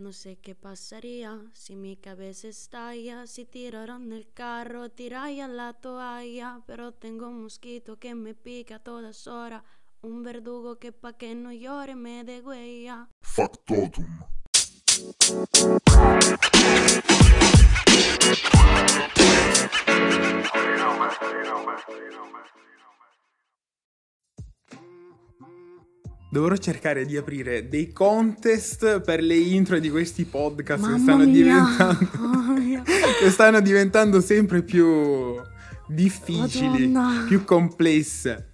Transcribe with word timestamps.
No 0.00 0.14
sé 0.14 0.36
qué 0.36 0.54
pasaría 0.54 1.38
si 1.52 1.76
mi 1.76 1.94
cabeza 1.94 2.48
estalla, 2.48 3.26
si 3.26 3.44
tiraran 3.44 4.08
del 4.08 4.32
carro, 4.32 4.88
tiraría 4.88 5.46
la 5.46 5.74
toalla, 5.74 6.62
pero 6.66 6.92
tengo 6.92 7.28
un 7.28 7.42
mosquito 7.42 7.98
que 7.98 8.14
me 8.14 8.34
pica 8.34 8.76
a 8.76 8.78
todas 8.78 9.26
horas, 9.26 9.62
un 10.00 10.22
verdugo 10.22 10.78
que 10.78 10.92
pa' 10.92 11.18
que 11.18 11.34
no 11.34 11.52
llore 11.52 11.96
me 11.96 12.24
degüella. 12.24 13.10
Factotum. 13.20 14.06
Dovrò 26.30 26.56
cercare 26.56 27.04
di 27.04 27.16
aprire 27.16 27.68
dei 27.68 27.92
contest 27.92 29.00
per 29.00 29.20
le 29.20 29.36
intro 29.36 29.80
di 29.80 29.90
questi 29.90 30.24
podcast 30.24 30.92
che 30.92 30.98
stanno, 30.98 31.24
mia, 31.24 31.32
diventando, 31.32 32.82
che 33.20 33.30
stanno 33.30 33.60
diventando 33.60 34.20
sempre 34.20 34.62
più 34.62 35.34
difficili, 35.88 36.86
Madonna. 36.86 37.24
più 37.26 37.44
complesse. 37.44 38.46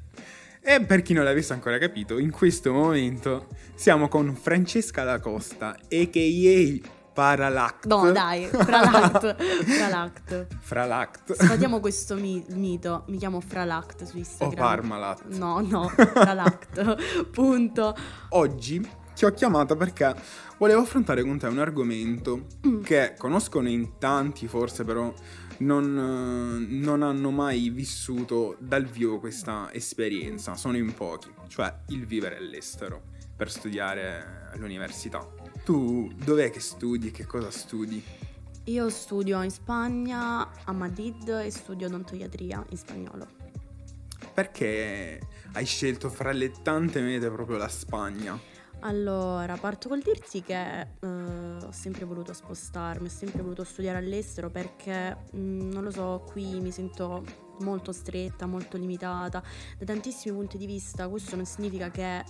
E 0.62 0.80
per 0.80 1.02
chi 1.02 1.12
non 1.12 1.24
l'avesse 1.24 1.52
ancora 1.52 1.78
capito, 1.78 2.18
in 2.18 2.30
questo 2.30 2.72
momento 2.72 3.46
siamo 3.74 4.08
con 4.08 4.34
Francesca 4.34 5.04
Da 5.04 5.20
Costa, 5.20 5.76
a.k.a. 5.78 6.95
Paralact. 7.16 7.86
No 7.86 8.12
dai, 8.12 8.44
Fralact, 8.52 9.36
Fralact. 9.64 10.46
Fralact. 10.60 11.32
Sfatiamo 11.32 11.80
questo 11.80 12.14
mi- 12.14 12.44
mito, 12.48 13.04
mi 13.06 13.16
chiamo 13.16 13.40
Fralact 13.40 14.04
su 14.04 14.16
O 14.16 14.18
Instagram. 14.18 14.54
Parmalat. 14.66 15.24
No, 15.28 15.60
no, 15.62 15.88
Fralact, 15.96 17.24
punto. 17.30 17.96
Oggi 18.30 18.86
ti 19.14 19.24
ho 19.24 19.32
chiamata 19.32 19.74
perché 19.76 20.14
volevo 20.58 20.82
affrontare 20.82 21.22
con 21.22 21.38
te 21.38 21.46
un 21.46 21.58
argomento 21.58 22.44
Mm. 22.66 22.82
che 22.82 23.14
conoscono 23.16 23.68
in 23.70 23.96
tanti, 23.98 24.46
forse 24.46 24.84
però 24.84 25.10
non, 25.58 26.66
non 26.68 27.02
hanno 27.02 27.30
mai 27.30 27.70
vissuto 27.70 28.56
dal 28.58 28.84
vivo 28.84 29.18
questa 29.20 29.70
esperienza, 29.73 30.54
sono 30.54 30.76
in 30.76 30.92
pochi, 30.92 31.32
cioè 31.48 31.74
il 31.88 32.04
vivere 32.04 32.36
all'estero 32.36 33.01
per 33.34 33.51
studiare 33.51 34.51
all'università. 34.52 35.26
Tu 35.66 36.12
dov'è 36.14 36.48
che 36.50 36.60
studi? 36.60 37.10
Che 37.10 37.26
cosa 37.26 37.50
studi? 37.50 38.00
Io 38.66 38.88
studio 38.88 39.42
in 39.42 39.50
Spagna, 39.50 40.48
a 40.62 40.70
Madrid, 40.70 41.26
e 41.26 41.50
studio 41.50 41.88
odontoiatria 41.88 42.64
in 42.68 42.76
spagnolo. 42.76 43.26
Perché 44.32 45.20
hai 45.54 45.64
scelto 45.64 46.08
fra 46.08 46.30
le 46.30 46.52
tante 46.62 47.00
mete 47.00 47.28
proprio 47.30 47.56
la 47.56 47.66
Spagna? 47.66 48.38
Allora, 48.82 49.56
parto 49.56 49.88
col 49.88 50.02
dirti 50.02 50.40
che 50.40 50.80
eh, 50.82 50.86
ho 51.00 51.73
sempre 51.73 52.04
voluto 52.04 52.32
spostarmi, 52.32 53.08
ho 53.08 53.10
sempre 53.10 53.42
voluto 53.42 53.64
studiare 53.64 53.98
all'estero 53.98 54.51
perché, 54.51 55.16
mh, 55.32 55.70
non 55.73 55.82
lo 55.82 55.90
so, 55.90 56.23
qui 56.30 56.60
mi 56.60 56.70
sento 56.70 57.24
molto 57.62 57.90
stretta, 57.90 58.46
molto 58.46 58.76
limitata 58.76 59.42
da 59.76 59.84
tantissimi 59.84 60.32
punti 60.32 60.58
di 60.58 60.66
vista. 60.66 61.08
Questo 61.08 61.34
non 61.34 61.45
significa 61.45 61.90
che 61.90 62.23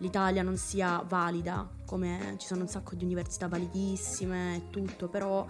l'Italia 0.00 0.42
non 0.42 0.56
sia 0.56 1.02
valida, 1.06 1.68
come 1.86 2.34
ci 2.38 2.46
sono 2.46 2.62
un 2.62 2.68
sacco 2.68 2.94
di 2.94 3.04
università 3.04 3.48
validissime 3.48 4.56
e 4.56 4.62
tutto, 4.70 5.08
però 5.08 5.46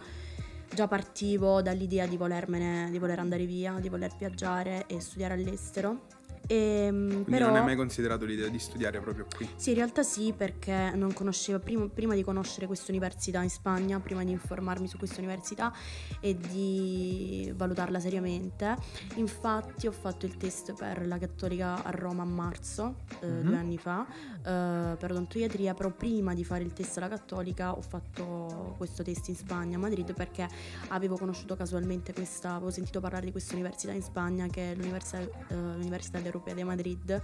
già 0.72 0.86
partivo 0.86 1.62
dall'idea 1.62 2.06
di 2.06 2.16
volermene, 2.16 2.90
di 2.90 2.98
voler 2.98 3.18
andare 3.18 3.44
via, 3.46 3.78
di 3.80 3.88
voler 3.88 4.12
viaggiare 4.16 4.86
e 4.86 5.00
studiare 5.00 5.34
all'estero. 5.34 6.19
E, 6.46 6.88
Quindi 6.90 7.24
però... 7.30 7.46
non 7.46 7.56
hai 7.56 7.64
mai 7.64 7.76
considerato 7.76 8.24
l'idea 8.24 8.48
di 8.48 8.58
studiare 8.58 8.98
proprio 9.00 9.26
qui? 9.36 9.48
Sì, 9.54 9.70
in 9.70 9.76
realtà 9.76 10.02
sì, 10.02 10.32
perché 10.36 10.90
non 10.94 11.12
conoscevo, 11.12 11.60
prima, 11.60 11.86
prima 11.88 12.14
di 12.14 12.24
conoscere 12.24 12.66
questa 12.66 12.90
università 12.90 13.40
in 13.42 13.50
Spagna, 13.50 14.00
prima 14.00 14.24
di 14.24 14.32
informarmi 14.32 14.88
su 14.88 14.98
questa 14.98 15.18
università 15.20 15.72
e 16.20 16.36
di 16.36 17.52
valutarla 17.54 18.00
seriamente, 18.00 18.76
infatti 19.14 19.86
ho 19.86 19.92
fatto 19.92 20.26
il 20.26 20.36
test 20.36 20.74
per 20.74 21.06
la 21.06 21.18
Cattolica 21.18 21.84
a 21.84 21.90
Roma 21.90 22.22
a 22.22 22.26
marzo, 22.26 22.96
eh, 23.20 23.26
Mhm. 23.28 23.42
due 23.42 23.56
anni 23.56 23.78
fa, 23.78 24.06
eh, 24.08 24.96
per 24.96 25.10
odontoiatria, 25.12 25.74
però 25.74 25.90
prima 25.90 26.34
di 26.34 26.44
fare 26.44 26.64
il 26.64 26.72
test 26.72 26.96
alla 26.96 27.08
Cattolica 27.08 27.76
ho 27.76 27.80
fatto 27.82 28.74
questo 28.76 29.02
test 29.02 29.28
in 29.28 29.36
Spagna, 29.36 29.76
a 29.76 29.80
Madrid, 29.80 30.12
perché 30.14 30.48
avevo 30.88 31.16
conosciuto 31.16 31.54
casualmente 31.54 32.12
questa, 32.12 32.54
avevo 32.54 32.70
sentito 32.70 33.00
parlare 33.00 33.26
di 33.26 33.30
questa 33.30 33.54
università 33.54 33.92
in 33.92 34.02
Spagna 34.02 34.46
che 34.48 34.72
è 34.72 34.74
l'Università, 34.74 35.20
eh, 35.20 35.54
l'Università 35.54 36.18
Europea 36.26 36.54
di 36.54 36.64
Madrid 36.64 37.22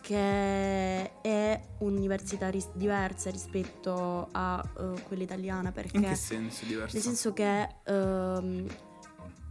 che 0.00 1.20
è 1.22 1.60
un'università 1.78 2.50
ris- 2.50 2.68
diversa 2.74 3.30
rispetto 3.30 4.28
a 4.32 4.62
eh, 4.78 5.02
quella 5.04 5.22
italiana 5.22 5.72
perché 5.72 5.96
In 5.96 6.02
che 6.02 6.14
senso 6.14 6.66
diverso? 6.66 6.94
nel 6.94 7.02
senso 7.02 7.32
che 7.32 7.68
ehm, 7.84 8.66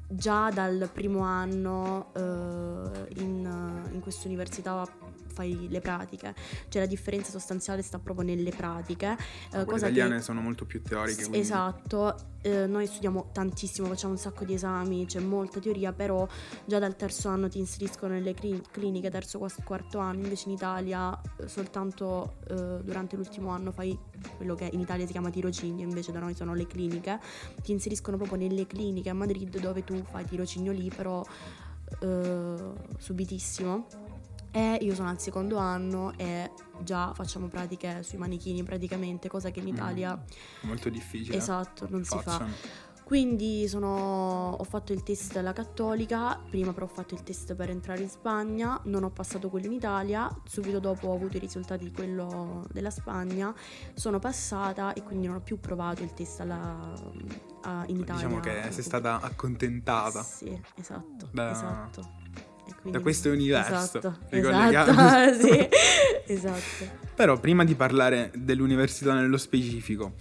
già 0.10 0.52
dal 0.52 0.90
primo 0.94 1.22
anno 1.22 2.12
eh, 2.16 3.20
in, 3.22 3.88
in 3.94 4.00
questa 4.00 4.28
università 4.28 4.88
fai 5.34 5.68
le 5.70 5.82
pratiche, 5.82 6.34
cioè 6.70 6.82
la 6.84 6.88
differenza 6.88 7.32
sostanziale 7.32 7.82
sta 7.82 8.00
proprio 8.00 8.26
nelle 8.26 8.52
pratiche, 8.52 9.18
eh, 9.52 9.66
cosa 9.66 9.88
italiane 9.88 10.18
che 10.18 10.22
sono 10.22 10.42
molto 10.42 10.66
più 10.66 10.82
teoriche. 10.82 11.22
Quindi- 11.22 11.40
Esatto, 11.40 12.16
eh, 12.42 12.68
noi 12.68 12.86
studiamo 12.88 13.30
tantissimo, 13.34 13.88
facciamo 13.88 14.14
un 14.14 14.20
sacco 14.20 14.46
di 14.46 14.54
esami, 14.54 15.06
c'è 15.06 15.20
molta 15.20 15.60
teoria, 15.60 15.92
però 15.94 16.28
già 16.66 16.80
dal 16.80 16.96
terzo 16.96 17.30
anno 17.30 17.50
ti 17.50 17.58
inseriscono 17.60 18.14
nelle 18.14 18.34
cli- 18.34 18.62
cliniche, 18.72 19.10
terzo, 19.10 19.38
quas- 19.40 19.58
quarto 19.64 19.98
anno, 20.00 20.24
invece 20.24 20.50
in 20.50 20.56
Italia 20.56 21.20
eh, 21.40 21.48
soltanto 21.48 22.36
eh, 22.50 22.80
durante 22.84 23.16
l'ultimo 23.16 23.50
anno 23.50 23.72
fai 23.72 23.98
quello 24.38 24.56
che 24.56 24.70
in 24.72 24.80
Italia 24.80 25.06
si 25.06 25.12
chiama 25.12 25.30
tirocinio, 25.30 25.86
invece 25.88 26.12
da 26.12 26.20
noi 26.20 26.34
sono 26.36 26.54
le 26.54 26.68
cliniche, 26.68 27.20
ti 27.62 27.72
inseriscono 27.72 28.18
proprio 28.18 28.38
nelle 28.38 28.68
cliniche 28.68 29.10
a 29.10 29.14
Madrid 29.14 29.58
dove 29.60 29.84
tu 29.84 30.04
fai 30.04 30.26
tirocinio 30.26 30.72
lì, 30.72 30.92
però 30.94 31.24
eh, 32.02 32.72
subitissimo. 32.98 33.88
E 34.56 34.78
io 34.82 34.94
sono 34.94 35.10
al 35.10 35.20
secondo 35.20 35.58
anno 35.58 36.14
e 36.16 36.52
già 36.84 37.12
facciamo 37.16 37.48
pratiche 37.48 38.04
sui 38.04 38.20
manichini 38.20 38.62
praticamente, 38.62 39.28
cosa 39.28 39.50
che 39.50 39.60
in 39.60 39.66
Mm. 39.66 39.70
Italia 39.70 40.24
Molto 40.62 40.90
difficile. 40.90 41.38
Esatto, 41.38 41.88
non 41.90 42.04
si 42.04 42.18
fa. 42.20 42.46
Quindi 43.04 43.68
sono- 43.68 44.56
ho 44.58 44.64
fatto 44.64 44.94
il 44.94 45.04
test 45.04 45.36
alla 45.36 45.54
cattolica, 45.54 46.40
prima 46.50 46.72
però 46.72 46.86
ho 46.86 46.90
fatto 46.90 47.14
il 47.16 47.22
test 47.24 47.54
per 47.56 47.70
entrare 47.70 48.02
in 48.02 48.10
Spagna, 48.10 48.80
non 48.86 49.04
ho 49.04 49.10
passato 49.10 49.50
quello 49.50 49.66
in 49.66 49.74
Italia, 49.74 50.34
subito 50.46 50.80
dopo 50.80 51.08
ho 51.08 51.14
avuto 51.16 51.36
i 51.38 51.40
risultati 51.40 51.84
di 51.84 51.92
quello 51.92 52.66
della 52.72 52.90
Spagna, 52.92 53.54
sono 53.94 54.20
passata 54.20 54.94
e 54.94 55.04
quindi 55.04 55.28
non 55.28 55.36
ho 55.38 55.42
più 55.42 55.60
provato 55.60 56.02
il 56.02 56.14
test 56.14 56.40
alla- 56.40 56.94
a- 57.64 57.84
in 57.88 57.98
Italia. 58.00 58.28
Diciamo 58.28 58.40
che 58.40 58.72
sei 58.72 58.84
stata 58.84 59.20
accontentata 59.20 60.24
Sì, 60.24 60.60
esatto, 60.76 61.28
Da- 61.32 61.52
esatto. 61.52 62.10
Quindi- 62.84 62.92
da 62.92 63.00
questo 63.04 63.30
universo. 63.32 63.74
Esatto, 63.98 64.18
esatto, 64.30 65.34
sì, 65.42 65.68
esatto. 66.32 67.02
Però 67.16 67.40
prima 67.40 67.64
di 67.64 67.76
parlare 67.76 68.32
dell'università 68.36 69.14
nello 69.14 69.38
specifico, 69.38 70.14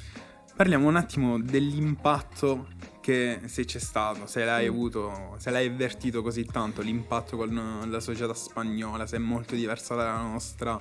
parliamo 0.57 0.89
un 0.89 0.97
attimo 0.97 1.39
dell'impatto 1.41 2.69
che 3.01 3.41
se 3.47 3.65
c'è 3.65 3.79
stato, 3.81 4.27
se 4.27 4.45
l'hai 4.45 4.67
Mm. 4.67 4.73
avuto, 4.73 5.35
se 5.39 5.51
l'hai 5.51 5.67
avvertito 5.67 6.23
così 6.23 6.45
tanto, 6.45 6.83
l'impatto 6.83 7.37
con 7.37 7.87
la 7.91 8.01
società 8.01 8.33
spagnola, 8.35 9.07
se 9.07 9.17
è 9.17 9.19
molto 9.19 9.55
diversa 9.57 9.95
dalla 9.97 10.21
nostra, 10.21 10.79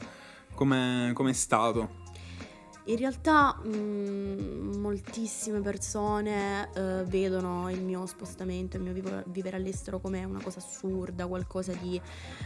come 0.53 1.13
è 1.29 1.33
stato? 1.33 2.00
In 2.85 2.97
realtà 2.97 3.55
mh, 3.55 4.77
moltissime 4.79 5.61
persone 5.61 6.67
eh, 6.73 7.03
vedono 7.05 7.69
il 7.69 7.81
mio 7.83 8.07
spostamento, 8.07 8.77
il 8.77 8.83
mio 8.83 8.91
vivo- 8.91 9.21
vivere 9.27 9.57
all'estero 9.57 9.99
come 9.99 10.23
una 10.23 10.41
cosa 10.41 10.59
assurda, 10.59 11.27
qualcosa 11.27 11.73
di 11.73 12.01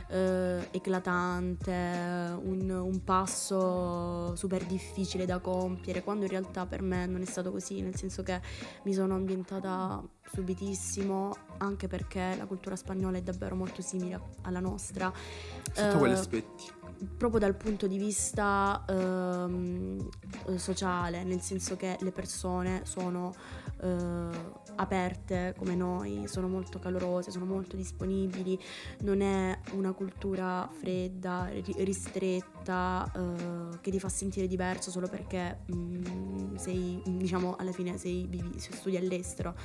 eh, 0.09 0.67
eclatante, 0.71 1.71
un, 1.71 2.69
un 2.69 3.03
passo 3.05 4.35
super 4.35 4.65
difficile 4.65 5.25
da 5.25 5.39
compiere, 5.39 6.03
quando 6.03 6.25
in 6.25 6.31
realtà 6.31 6.65
per 6.65 6.81
me 6.81 7.05
non 7.05 7.21
è 7.21 7.25
stato 7.25 7.51
così, 7.51 7.81
nel 7.81 7.95
senso 7.95 8.21
che 8.21 8.41
mi 8.83 8.93
sono 8.93 9.15
ambientata 9.15 10.03
subitissimo, 10.33 11.33
anche 11.59 11.87
perché 11.87 12.35
la 12.37 12.45
cultura 12.45 12.75
spagnola 12.75 13.17
è 13.17 13.21
davvero 13.21 13.55
molto 13.55 13.81
simile 13.81 14.19
alla 14.41 14.59
nostra. 14.59 15.11
Sotto 15.71 15.95
Eh, 15.95 15.97
quegli 15.97 16.11
aspetti. 16.11 16.63
Proprio 17.17 17.39
dal 17.39 17.55
punto 17.55 17.87
di 17.87 17.97
vista 17.97 18.83
ehm, 18.87 20.09
eh, 20.47 20.57
sociale, 20.57 21.23
nel 21.23 21.41
senso 21.41 21.75
che 21.75 21.97
le 21.99 22.11
persone 22.11 22.81
sono 22.85 23.33
eh, 23.81 24.64
aperte 24.75 25.53
come 25.57 25.75
noi, 25.75 26.23
sono 26.27 26.47
molto 26.47 26.79
calorose, 26.79 27.31
sono 27.31 27.45
molto 27.45 27.75
disponibili, 27.75 28.59
non 29.01 29.21
è 29.21 29.57
una 29.71 29.93
cultura 29.93 30.69
fredda, 30.79 31.49
ri- 31.51 31.75
ristretta, 31.79 33.11
eh, 33.15 33.79
che 33.81 33.91
ti 33.91 33.99
fa 33.99 34.09
sentire 34.09 34.47
diverso 34.47 34.91
solo 34.91 35.07
perché 35.07 35.59
mm, 35.73 36.55
sei, 36.55 37.01
diciamo, 37.05 37.55
alla 37.55 37.71
fine 37.71 37.97
sei, 37.97 38.25
vivi, 38.27 38.59
studi 38.59 38.97
all'estero. 38.97 39.55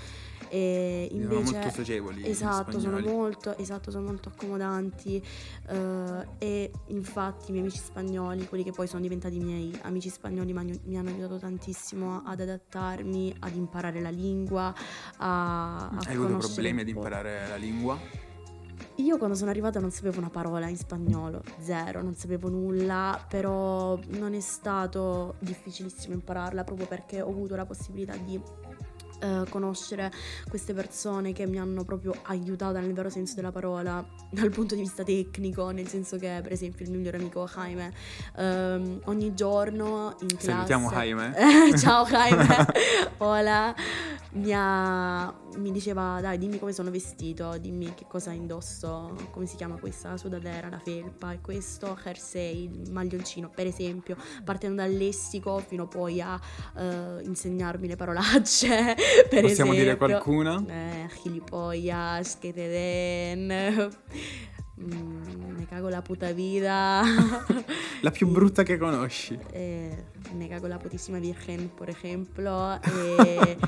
E 0.48 1.08
Sono 1.10 1.22
invece 1.22 1.52
molto 1.52 1.70
socievoli. 1.70 2.28
Esatto, 2.28 2.80
sono 2.80 2.98
molto, 2.98 3.56
esatto, 3.56 3.90
sono 3.90 4.06
molto 4.06 4.30
accomodanti 4.30 5.24
eh, 5.68 6.26
e 6.38 6.72
infatti 6.88 7.50
i 7.50 7.52
miei 7.52 7.64
amici 7.64 7.78
spagnoli, 7.78 8.46
quelli 8.48 8.64
che 8.64 8.72
poi 8.72 8.88
sono 8.88 9.00
diventati 9.00 9.38
miei 9.38 9.78
amici 9.82 10.08
spagnoli, 10.08 10.52
mi 10.52 10.98
hanno 10.98 11.10
aiutato 11.10 11.38
tantissimo 11.38 12.22
ad 12.24 12.40
adattarmi, 12.40 13.36
ad 13.38 13.54
imparare 13.54 14.00
la 14.00 14.10
lingua, 14.10 14.74
a, 15.18 15.88
a 15.88 15.98
Hai 16.06 16.14
avuto 16.14 16.36
problemi 16.38 16.80
ad 16.80 16.88
imparare 16.88 17.48
la 17.48 17.56
lingua? 17.56 17.98
Io 18.96 19.16
quando 19.16 19.34
sono 19.34 19.50
arrivata 19.50 19.80
non 19.80 19.90
sapevo 19.90 20.18
una 20.18 20.28
parola 20.28 20.68
in 20.68 20.76
spagnolo, 20.76 21.42
zero, 21.60 22.02
non 22.02 22.14
sapevo 22.14 22.50
nulla, 22.50 23.24
però 23.28 23.98
non 24.18 24.34
è 24.34 24.40
stato 24.40 25.36
difficilissimo 25.38 26.12
impararla 26.12 26.64
proprio 26.64 26.86
perché 26.86 27.22
ho 27.22 27.28
avuto 27.28 27.56
la 27.56 27.64
possibilità 27.64 28.14
di 28.16 28.38
eh, 29.20 29.44
conoscere 29.48 30.10
queste 30.48 30.74
persone 30.74 31.32
che 31.32 31.46
mi 31.46 31.58
hanno 31.58 31.84
proprio 31.84 32.14
aiutata 32.24 32.80
nel 32.80 32.92
vero 32.92 33.10
senso 33.10 33.34
della 33.34 33.52
parola 33.52 34.04
dal 34.30 34.50
punto 34.50 34.74
di 34.74 34.80
vista 34.80 35.02
tecnico, 35.02 35.70
nel 35.70 35.88
senso 35.88 36.16
che 36.16 36.40
per 36.42 36.52
esempio 36.52 36.84
il 36.84 36.90
mio 36.90 37.00
migliore 37.00 37.18
amico 37.18 37.46
Jaime 37.52 37.92
ehm, 38.36 39.00
ogni 39.04 39.34
giorno 39.34 40.16
in 40.20 40.28
classe 40.28 40.50
Salutiamo 40.50 40.90
Jaime. 40.90 41.34
Ciao 41.76 42.04
Jaime. 42.10 42.46
Hola. 43.18 43.74
Mi, 44.32 44.52
ha- 44.54 45.34
mi 45.56 45.72
diceva, 45.72 46.20
dai, 46.20 46.38
dimmi 46.38 46.60
come 46.60 46.72
sono 46.72 46.88
vestito, 46.90 47.58
dimmi 47.58 47.94
che 47.94 48.04
cosa 48.06 48.30
indosso, 48.30 49.16
come 49.32 49.46
si 49.46 49.56
chiama 49.56 49.76
questa 49.76 50.16
sudadera, 50.16 50.68
la 50.68 50.78
felpa 50.78 51.32
e 51.32 51.40
questo 51.40 51.98
jersey, 52.00 52.70
il 52.84 52.92
maglioncino, 52.92 53.50
per 53.52 53.66
esempio, 53.66 54.16
partendo 54.44 54.82
dal 54.82 54.92
lessico 54.92 55.58
fino 55.58 55.88
poi 55.88 56.20
a 56.20 56.40
eh, 56.76 57.22
insegnarmi 57.24 57.88
le 57.88 57.96
parolacce, 57.96 58.94
per 59.30 59.42
Possiamo 59.42 59.72
dire 59.72 59.84
esempio. 59.92 60.06
qualcuna? 60.08 60.64
Eh, 60.68 61.08
gilipollas, 61.22 62.36
que 62.36 62.52
te 62.52 62.68
den. 62.68 63.90
Mm, 64.80 65.58
me 65.58 65.66
cago 65.66 65.90
la 65.90 66.00
puta 66.02 66.32
vida. 66.32 67.02
La 68.00 68.10
più 68.10 68.26
brutta 68.28 68.62
che 68.62 68.78
conosci. 68.78 69.38
eh, 69.52 70.04
me 70.32 70.48
cago 70.48 70.68
la 70.68 70.78
putísima 70.78 71.18
virgen, 71.18 71.68
por 71.68 71.90
ejemplo. 71.90 72.80
eh, 72.80 73.58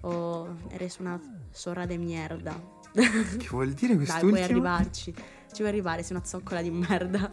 o 0.00 0.48
eres 0.70 0.98
una 0.98 1.20
zorra 1.52 1.86
de 1.86 1.98
mierda. 1.98 2.60
Che 2.92 3.46
vuol 3.48 3.74
dire 3.74 3.94
Dai, 3.94 4.04
puoi 4.04 4.06
quest'ultimo? 4.06 4.44
arrivarci. 4.44 5.12
Ci 5.14 5.56
puoi 5.58 5.68
arrivare, 5.68 6.02
sei 6.02 6.16
una 6.16 6.24
zoccola 6.24 6.60
di 6.60 6.70
merda. 6.72 7.30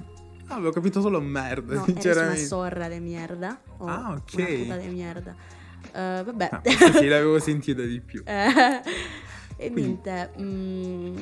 Ah, 0.47 0.53
avevo 0.55 0.71
capito 0.71 1.01
solo 1.01 1.19
merda, 1.19 1.73
No, 1.73 1.81
eres 1.81 1.87
una 1.87 2.01
sinceramente. 2.01 2.45
zorra 2.45 2.87
de 2.87 2.99
mierda. 2.99 3.59
O 3.79 3.87
Ah, 3.87 4.11
ok. 4.11 4.33
Una 4.37 4.45
puta 4.59 4.77
de 4.77 4.87
mierda. 4.89 5.35
Eh, 5.91 6.23
vabbè. 6.23 6.49
Ah, 6.51 6.61
sì, 6.63 7.07
l'avevo 7.07 7.39
sentita 7.39 7.81
di 7.83 7.99
più. 7.99 8.23
Eh, 9.55 9.67
e 9.67 9.71
Quindi- 9.71 9.99
niente. 10.03 10.31
mm, 10.41 11.17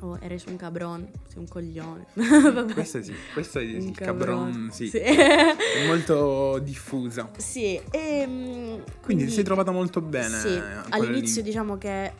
oh, 0.00 0.18
eres 0.20 0.44
un 0.44 0.56
cabron, 0.56 1.06
sei 1.28 1.38
un 1.38 1.48
coglione. 1.48 2.06
Vabbè. 2.14 2.72
Questa 2.74 3.02
sì, 3.02 3.12
questa 3.34 3.58
è 3.60 3.64
Un 3.64 3.80
il 3.88 3.90
cabron, 3.98 4.68
sì. 4.72 4.86
Sì. 4.88 4.98
È 4.98 5.86
molto 5.86 6.58
diffusa. 6.62 7.28
Sì, 7.36 7.78
e, 7.90 8.24
mm, 8.26 8.78
Quindi 9.02 9.26
ti 9.26 9.32
sei 9.32 9.42
trovata 9.44 9.72
molto 9.72 10.00
bene. 10.00 10.38
Sì, 10.38 10.60
all'inizio 10.90 11.42
diciamo 11.42 11.76
che 11.76 12.12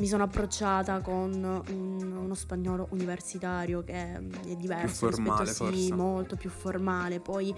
mi 0.00 0.06
sono 0.06 0.22
approcciata 0.22 1.00
con 1.02 1.32
un- 1.68 2.12
uno 2.16 2.34
spagnolo 2.34 2.88
universitario 2.90 3.84
che 3.84 4.18
mm, 4.18 4.32
è 4.48 4.56
diverso 4.56 5.06
Più 5.08 5.14
formale, 5.16 5.44
rispetto 5.44 5.70
sì, 5.72 5.88
forse. 5.88 5.94
molto 5.94 6.36
più 6.36 6.48
formale. 6.50 7.20
Poi 7.20 7.54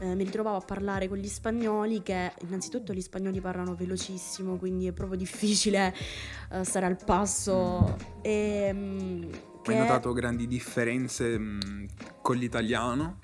eh, 0.00 0.14
mi 0.16 0.24
ritrovavo 0.24 0.56
a 0.56 0.60
parlare 0.60 1.08
con 1.08 1.18
gli 1.18 1.28
spagnoli 1.28 2.02
che 2.02 2.32
innanzitutto 2.42 2.92
gli 2.92 3.00
spagnoli 3.00 3.40
parlano 3.40 3.74
velocissimo, 3.76 4.56
quindi 4.56 4.88
è 4.88 4.92
proprio 4.92 5.16
difficile 5.16 5.94
eh, 6.50 6.64
stare 6.64 6.86
al 6.86 6.98
passo. 7.04 7.96
E, 8.22 8.70
mm, 8.72 9.22
che- 9.62 9.72
Hai 9.72 9.78
notato 9.78 10.12
grandi 10.12 10.46
differenze 10.48 11.38
mh, 11.38 11.86
con 12.20 12.36
l'italiano? 12.36 13.18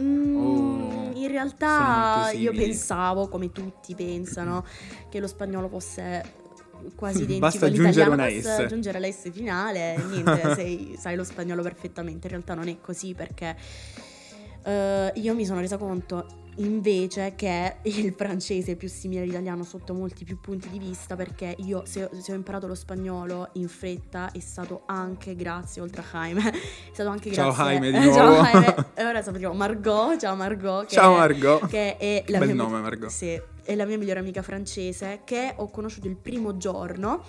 Mm, 0.00 0.36
O 0.36 1.10
in 1.14 1.28
realtà 1.28 2.30
io 2.32 2.52
pensavo, 2.52 3.28
come 3.28 3.50
tutti 3.52 3.94
pensano, 3.94 4.64
che 5.08 5.18
lo 5.20 5.26
spagnolo 5.26 5.68
fosse 5.68 6.46
quasi 6.94 7.22
identico 7.24 7.46
Basta 7.46 7.66
aggiungere 7.66 8.10
una 8.10 8.24
Basta 8.24 8.56
S. 8.56 8.58
aggiungere 8.60 8.98
la 8.98 9.10
S 9.10 9.30
finale 9.30 9.96
niente, 10.08 10.54
sei- 10.56 10.96
sai 10.98 11.16
lo 11.16 11.24
spagnolo 11.24 11.62
perfettamente. 11.62 12.26
In 12.26 12.32
realtà 12.32 12.54
non 12.54 12.68
è 12.68 12.76
così 12.80 13.14
perché 13.14 13.56
eh, 14.64 15.12
io 15.14 15.34
mi 15.34 15.44
sono 15.46 15.60
resa 15.60 15.76
conto 15.76 16.46
invece 16.58 17.34
che 17.36 17.76
il 17.82 18.12
francese 18.16 18.72
è 18.72 18.76
più 18.76 18.88
simile 18.88 19.22
all'italiano 19.22 19.64
sotto 19.64 19.94
molti 19.94 20.24
più 20.24 20.40
punti 20.40 20.68
di 20.68 20.78
vista 20.78 21.16
perché 21.16 21.54
io 21.58 21.82
se, 21.84 22.08
se 22.20 22.32
ho 22.32 22.34
imparato 22.34 22.66
lo 22.66 22.74
spagnolo 22.74 23.50
in 23.54 23.68
fretta 23.68 24.30
è 24.32 24.40
stato 24.40 24.82
anche 24.86 25.34
grazie, 25.34 25.82
oltre 25.82 26.02
a 26.02 26.04
Jaime, 26.10 26.50
è 26.50 26.92
stato 26.92 27.08
anche 27.10 27.32
Ciao 27.32 27.52
grazie 27.52 27.64
Jaime 27.64 27.90
di 27.98 28.08
eh, 28.08 28.12
ciao 28.12 28.28
nuovo. 28.28 28.42
Jaime. 28.42 28.86
E 28.94 29.04
ora 29.06 29.22
sappiamo 29.22 29.54
Margot, 29.54 30.18
ciao 30.18 30.34
Margot. 30.34 30.86
Che 30.86 30.94
Ciao 30.94 31.16
Margot. 31.16 31.66
Che 31.68 31.96
è 31.96 32.24
la 32.28 32.38
Bel 32.38 32.48
mia, 32.48 32.56
nome, 32.56 32.80
Margot. 32.80 33.10
Sì, 33.10 33.40
è 33.62 33.74
la 33.74 33.84
mia 33.84 33.98
migliore 33.98 34.20
amica 34.20 34.42
francese 34.42 35.20
che 35.24 35.52
ho 35.56 35.70
conosciuto 35.70 36.08
il 36.08 36.16
primo 36.16 36.56
giorno 36.56 37.22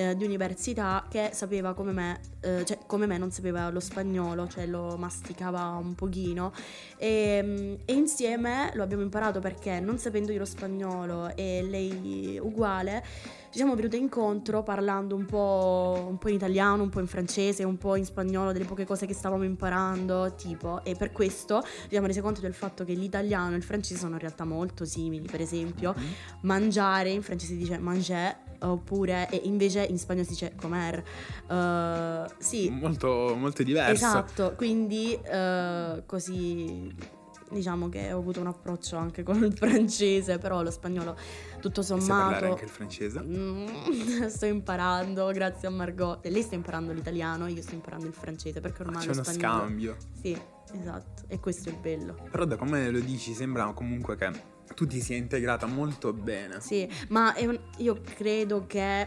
eh, 0.00 0.16
di 0.16 0.24
università 0.24 1.04
che 1.08 1.30
sapeva 1.32 1.74
come 1.74 1.92
me, 1.92 2.20
eh, 2.40 2.64
cioè 2.64 2.78
come 2.86 3.06
me 3.06 3.18
non 3.18 3.30
sapeva 3.30 3.68
lo 3.70 3.80
spagnolo, 3.80 4.48
cioè 4.48 4.66
lo 4.66 4.96
masticava 4.96 5.76
un 5.80 5.94
pochino. 5.94 6.52
E, 6.96 7.40
mm, 7.42 7.74
e 7.84 7.92
insieme 7.92 8.70
lo 8.74 8.82
abbiamo 8.82 9.02
imparato 9.02 9.40
perché 9.40 9.78
non 9.80 9.98
sapendo 9.98 10.32
io 10.32 10.38
lo 10.38 10.44
spagnolo 10.44 11.34
e 11.36 11.62
lei 11.68 12.38
uguale 12.40 13.04
ci 13.50 13.56
siamo 13.58 13.74
venute 13.74 13.96
incontro 13.96 14.62
parlando 14.62 15.16
un 15.16 15.24
po', 15.26 16.06
un 16.08 16.18
po' 16.18 16.28
in 16.28 16.36
italiano, 16.36 16.84
un 16.84 16.88
po' 16.88 17.00
in 17.00 17.08
francese, 17.08 17.64
un 17.64 17.76
po' 17.78 17.96
in 17.96 18.04
spagnolo, 18.04 18.52
delle 18.52 18.64
poche 18.64 18.86
cose 18.86 19.06
che 19.06 19.12
stavamo 19.14 19.42
imparando, 19.42 20.34
tipo, 20.36 20.84
e 20.84 20.94
per 20.94 21.10
questo 21.10 21.60
ci 21.62 21.88
siamo 21.90 22.06
resi 22.06 22.20
conto 22.20 22.40
del 22.40 22.54
fatto 22.54 22.84
che 22.84 22.92
l'italiano 22.92 23.54
e 23.54 23.56
il 23.56 23.64
francese 23.64 23.98
sono 23.98 24.14
in 24.14 24.20
realtà 24.20 24.44
molto 24.44 24.84
simili, 24.84 25.26
per 25.28 25.40
esempio, 25.40 25.94
Mhm. 25.96 26.04
mangiare 26.42 27.10
in 27.10 27.22
francese 27.22 27.52
si 27.54 27.58
dice 27.58 27.78
manger, 27.78 28.36
oppure, 28.60 29.28
e 29.30 29.40
invece 29.44 29.82
in 29.82 29.98
spagnolo 29.98 30.26
si 30.26 30.32
dice 30.32 30.52
comer. 30.54 31.02
Eh, 31.48 32.24
sì, 32.38 32.70
Molto, 32.70 33.34
molto 33.36 33.64
diverso. 33.64 33.92
esatto, 33.92 34.52
quindi 34.56 35.12
eh, 35.24 36.02
così 36.06 37.18
diciamo 37.50 37.88
che 37.88 38.12
ho 38.12 38.18
avuto 38.18 38.40
un 38.40 38.46
approccio 38.46 38.96
anche 38.96 39.22
con 39.22 39.42
il 39.44 39.52
francese, 39.56 40.38
però 40.38 40.62
lo 40.62 40.70
spagnolo 40.70 41.16
tutto 41.60 41.80
E 41.80 41.84
sai 41.84 41.98
parlare 41.98 42.34
sommato... 42.36 42.44
anche 42.46 42.64
il 42.64 42.70
francese? 42.70 43.20
Mm, 43.20 44.26
sto 44.28 44.46
imparando, 44.46 45.26
grazie 45.32 45.68
a 45.68 45.70
Margot. 45.70 46.24
Lei 46.26 46.42
sta 46.42 46.54
imparando 46.54 46.92
l'italiano 46.92 47.46
io 47.48 47.60
sto 47.62 47.74
imparando 47.74 48.06
il 48.06 48.14
francese 48.14 48.60
perché 48.60 48.82
ormai 48.82 49.00
C'è 49.00 49.06
lo 49.06 49.12
uno 49.12 49.22
spagnolo. 49.24 49.58
scambio. 49.58 49.96
Sì, 50.20 50.38
esatto. 50.78 51.22
E 51.28 51.40
questo 51.40 51.68
è 51.68 51.72
il 51.72 51.78
bello. 51.78 52.16
Però 52.30 52.44
da 52.44 52.56
come 52.56 52.90
lo 52.90 53.00
dici 53.00 53.34
sembra 53.34 53.64
comunque 53.72 54.16
che 54.16 54.30
tu 54.74 54.86
ti 54.86 55.00
sia 55.00 55.16
integrata 55.16 55.66
molto 55.66 56.12
bene. 56.12 56.60
Sì, 56.60 56.88
ma 57.08 57.34
un- 57.38 57.58
io 57.78 58.00
credo 58.14 58.66
che 58.66 59.06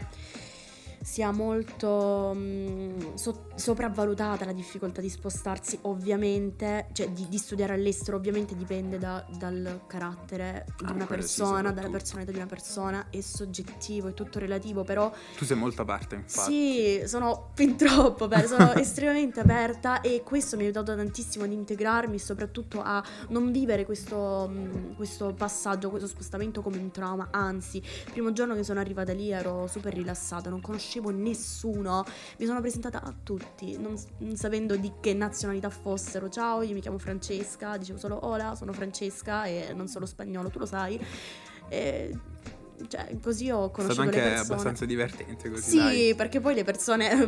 sia 1.04 1.30
molto 1.32 2.32
mm, 2.34 3.14
so- 3.14 3.48
sopravvalutata 3.54 4.46
la 4.46 4.52
difficoltà 4.52 5.02
di 5.02 5.10
spostarsi, 5.10 5.78
ovviamente, 5.82 6.88
cioè 6.92 7.10
di, 7.10 7.28
di 7.28 7.36
studiare 7.36 7.74
all'estero, 7.74 8.16
ovviamente 8.16 8.56
dipende 8.56 8.96
da- 8.98 9.22
dal 9.36 9.82
carattere 9.86 10.64
di 10.78 10.84
Ah, 10.86 10.92
una 10.92 11.04
quello 11.06 11.22
sì, 11.22 11.40
persona, 11.40 11.72
dalla 11.72 11.90
personalità 11.90 12.30
di 12.32 12.38
una 12.38 12.46
persona, 12.46 13.06
è 13.10 13.20
soggettivo, 13.20 14.08
è 14.08 14.14
tutto 14.14 14.38
relativo, 14.38 14.82
però 14.82 15.12
Tu 15.36 15.44
sei 15.44 15.56
molto 15.58 15.82
aperta, 15.82 16.14
infatti. 16.14 16.50
Sì, 16.50 17.02
sono 17.06 17.50
fin 17.54 17.76
troppo 17.76 18.24
aperta, 18.24 18.46
sono 18.56 18.72
estremamente 18.80 19.40
aperta 19.40 20.00
e 20.00 20.22
questo 20.24 20.56
mi 20.56 20.62
ha 20.62 20.64
aiutato 20.66 20.96
tantissimo 20.96 21.44
ad 21.44 21.52
integrarmi, 21.52 22.18
soprattutto 22.18 22.80
a 22.82 23.04
non 23.28 23.52
vivere 23.52 23.84
questo, 23.84 24.48
mh, 24.48 24.96
questo 24.96 25.34
passaggio, 25.34 25.90
questo 25.90 26.08
spostamento 26.08 26.62
come 26.62 26.78
un 26.78 26.90
trauma. 26.90 27.28
Anzi, 27.30 27.76
il 27.76 28.10
primo 28.10 28.32
giorno 28.32 28.54
che 28.54 28.62
sono 28.64 28.80
arrivata 28.80 29.12
lì 29.12 29.30
ero 29.30 29.66
super 29.66 29.92
rilassata, 29.92 30.48
non 30.48 30.62
conoscevo 30.62 30.92
nessuno, 31.00 32.04
mi 32.38 32.46
sono 32.46 32.60
presentata 32.60 33.02
a 33.02 33.14
tutti, 33.22 33.76
non, 33.78 33.94
non 34.18 34.36
sapendo 34.36 34.76
di 34.76 34.92
che 35.00 35.14
nazionalità 35.14 35.70
fossero. 35.70 36.28
Ciao, 36.28 36.62
io 36.62 36.74
mi 36.74 36.80
chiamo 36.80 36.98
Francesca, 36.98 37.76
dicevo 37.76 37.98
solo 37.98 38.24
hola, 38.26 38.54
sono 38.54 38.72
Francesca 38.72 39.44
e 39.44 39.72
non 39.74 39.88
solo 39.88 40.06
spagnolo, 40.06 40.50
tu 40.50 40.58
lo 40.58 40.66
sai. 40.66 40.98
E, 41.68 42.16
cioè, 42.88 43.16
così 43.22 43.50
ho 43.50 43.66
È 43.66 43.70
stato 43.70 43.94
conosciuto 43.94 44.02
anche 44.02 44.34
abbastanza 44.34 44.84
divertente 44.84 45.48
così, 45.50 45.70
Sì, 45.70 45.76
dai. 45.78 46.14
perché 46.14 46.40
poi 46.40 46.54
le 46.54 46.64
persone. 46.64 47.10
ehm, 47.10 47.20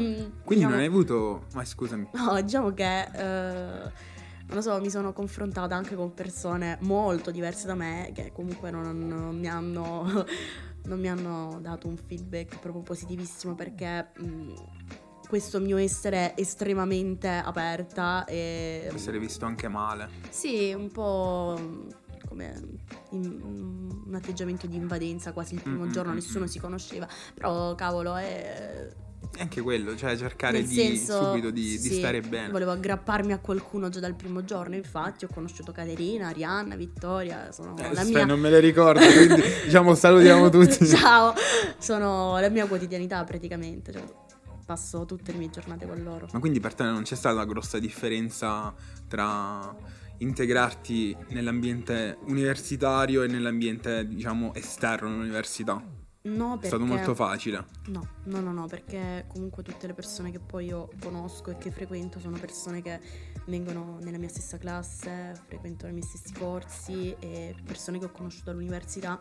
Quindi 0.45 0.65
diciamo- 0.65 0.71
non 0.71 0.79
hai 0.81 0.87
avuto... 0.87 1.45
Ma 1.55 1.65
scusami. 1.65 2.09
No, 2.13 2.41
diciamo 2.43 2.73
che. 2.75 3.03
eh, 3.15 4.15
non 4.49 4.55
lo 4.59 4.61
so, 4.63 4.79
mi 4.81 4.91
sono 4.91 5.13
confrontata 5.13 5.75
anche 5.75 5.97
con 5.97 6.15
persone 6.15 6.79
molto 6.83 7.33
diverse 7.33 7.67
da 7.67 7.75
me 7.75 8.13
che 8.15 8.31
comunque 8.33 8.71
non, 8.71 8.97
non 9.07 9.37
mi 9.39 9.49
hanno. 9.49 10.25
Non 10.87 10.99
mi 11.01 11.09
hanno 11.09 11.59
dato 11.61 11.89
un 11.89 11.97
feedback 11.97 12.59
proprio 12.59 12.83
positivissimo 12.83 13.55
perché. 13.55 14.11
mh, 14.19 14.53
questo 15.29 15.59
mio 15.59 15.77
essere 15.77 16.37
estremamente 16.37 17.27
aperta 17.29 18.25
e 18.27 18.85
Può 18.87 18.97
essere 18.97 19.19
visto 19.19 19.45
anche 19.45 19.67
male. 19.67 20.09
sì, 20.31 20.73
un 20.73 20.89
po' 20.93 21.59
come 22.29 22.55
come 22.55 22.79
in- 23.11 23.41
un 24.07 24.15
atteggiamento 24.15 24.67
di 24.69 24.77
invadenza 24.77 25.33
quasi 25.33 25.55
il 25.55 25.63
primo 25.63 25.85
Mm, 25.85 25.89
mm, 25.89 25.91
giorno, 25.91 26.13
mm, 26.13 26.15
nessuno 26.15 26.45
mm. 26.45 26.49
si 26.49 26.59
conosceva, 26.61 27.09
però 27.35 27.75
cavolo 27.75 28.15
è... 28.17 28.25
È 28.25 29.06
anche 29.39 29.61
quello, 29.61 29.97
cioè 29.97 30.17
cercare 30.17 30.63
di 30.63 30.75
senso, 30.75 31.25
subito 31.25 31.51
di, 31.51 31.63
di 31.63 31.79
sì, 31.79 31.99
stare 31.99 32.21
bene. 32.21 32.51
Volevo 32.51 32.71
aggrapparmi 32.73 33.33
a 33.33 33.39
qualcuno 33.39 33.89
già 33.89 34.01
dal 34.01 34.15
primo 34.15 34.45
giorno, 34.45 34.75
infatti 34.75 35.25
ho 35.25 35.29
conosciuto 35.33 35.73
Caterina, 35.73 36.29
Arianna, 36.29 36.77
Vittoria, 36.77 37.53
sono 37.53 37.77
Eh, 37.79 37.93
la 37.93 38.05
mia... 38.05 38.25
non 38.25 38.41
me 38.41 38.51
le 38.51 38.61
ricordo, 38.61 39.01
quindi 39.01 39.43
diciamo 39.65 39.95
salutiamo 39.95 40.49
tutti. 40.49 40.87
Ciao, 40.87 41.35
sono 41.79 42.39
la 42.39 42.49
mia 42.49 42.67
quotidianità 42.67 43.23
praticamente, 43.25 43.93
cioè, 43.93 44.05
passo 44.65 45.05
tutte 45.05 45.33
le 45.33 45.39
mie 45.39 45.51
giornate 45.51 45.87
con 45.87 46.03
loro. 46.03 46.29
Ma 46.33 46.39
quindi 46.41 46.61
per 46.61 46.75
te 46.75 46.85
non 46.85 47.03
c'è 47.03 47.15
stata 47.15 47.35
una 47.35 47.45
grossa 47.47 47.79
differenza 47.79 48.75
tra 49.09 49.75
integrarti 50.19 51.17
nell'ambiente 51.29 52.17
universitario 52.25 53.23
e 53.23 53.27
nell'ambiente, 53.29 54.07
diciamo, 54.07 54.55
esterno 54.55 55.09
all'università? 55.09 55.96
No, 56.27 56.55
È 56.55 56.59
perché... 56.59 56.67
stato 56.69 56.85
molto 56.85 57.15
facile. 57.15 57.65
No, 57.87 58.07
no, 58.25 58.41
no, 58.41 58.53
no, 58.53 58.67
perché 58.67 59.27
comunque 59.29 59.63
tutte 59.63 59.87
le 59.87 59.95
persone 59.95 60.31
che 60.31 60.41
poi 60.41 60.67
io 60.67 60.91
conosco 61.01 61.51
e 61.51 61.57
che 61.57 61.71
frequento 61.71 62.19
sono 62.19 62.37
persone 62.37 62.83
che 62.83 63.01
vengono 63.47 63.99
nella 64.01 64.19
mia 64.19 64.29
stessa 64.29 64.59
classe, 64.59 65.41
frequentano 65.47 65.91
i 65.91 65.95
miei 65.95 66.07
stessi 66.07 66.33
corsi 66.33 67.15
e 67.19 67.55
persone 67.65 67.99
che 67.99 68.07
ho 68.07 68.11
conosciuto 68.11 68.51
all'università 68.51 69.21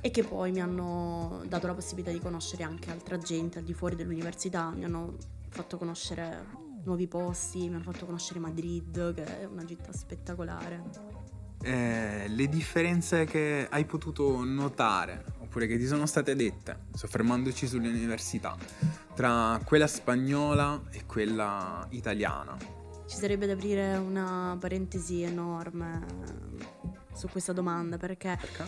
e 0.00 0.10
che 0.10 0.24
poi 0.24 0.50
mi 0.50 0.60
hanno 0.60 1.42
dato 1.46 1.66
la 1.66 1.74
possibilità 1.74 2.10
di 2.10 2.18
conoscere 2.18 2.64
anche 2.64 2.90
altra 2.90 3.16
gente 3.18 3.58
al 3.58 3.64
di 3.64 3.72
fuori 3.72 3.94
dell'università, 3.94 4.70
mi 4.70 4.84
hanno 4.84 5.16
fatto 5.48 5.78
conoscere 5.78 6.44
nuovi 6.84 7.06
posti, 7.06 7.68
mi 7.68 7.76
hanno 7.76 7.84
fatto 7.84 8.04
conoscere 8.04 8.40
Madrid, 8.40 9.14
che 9.14 9.40
è 9.40 9.44
una 9.44 9.64
città 9.64 9.92
spettacolare. 9.92 10.82
Eh, 11.62 12.26
le 12.26 12.48
differenze 12.48 13.24
che 13.24 13.68
hai 13.70 13.84
potuto 13.84 14.42
notare, 14.42 15.24
oppure 15.52 15.66
che 15.66 15.76
ti 15.76 15.86
sono 15.86 16.06
state 16.06 16.34
dette, 16.34 16.86
soffermandoci 16.94 17.66
sulle 17.66 17.88
università, 17.88 18.56
tra 19.14 19.60
quella 19.66 19.86
spagnola 19.86 20.80
e 20.90 21.04
quella 21.04 21.86
italiana. 21.90 22.56
Ci 23.06 23.16
sarebbe 23.18 23.44
da 23.44 23.52
aprire 23.52 23.96
una 23.96 24.56
parentesi 24.58 25.20
enorme 25.20 26.06
su 27.12 27.28
questa 27.28 27.52
domanda 27.52 27.98
perché 27.98 28.38
Perché? 28.40 28.64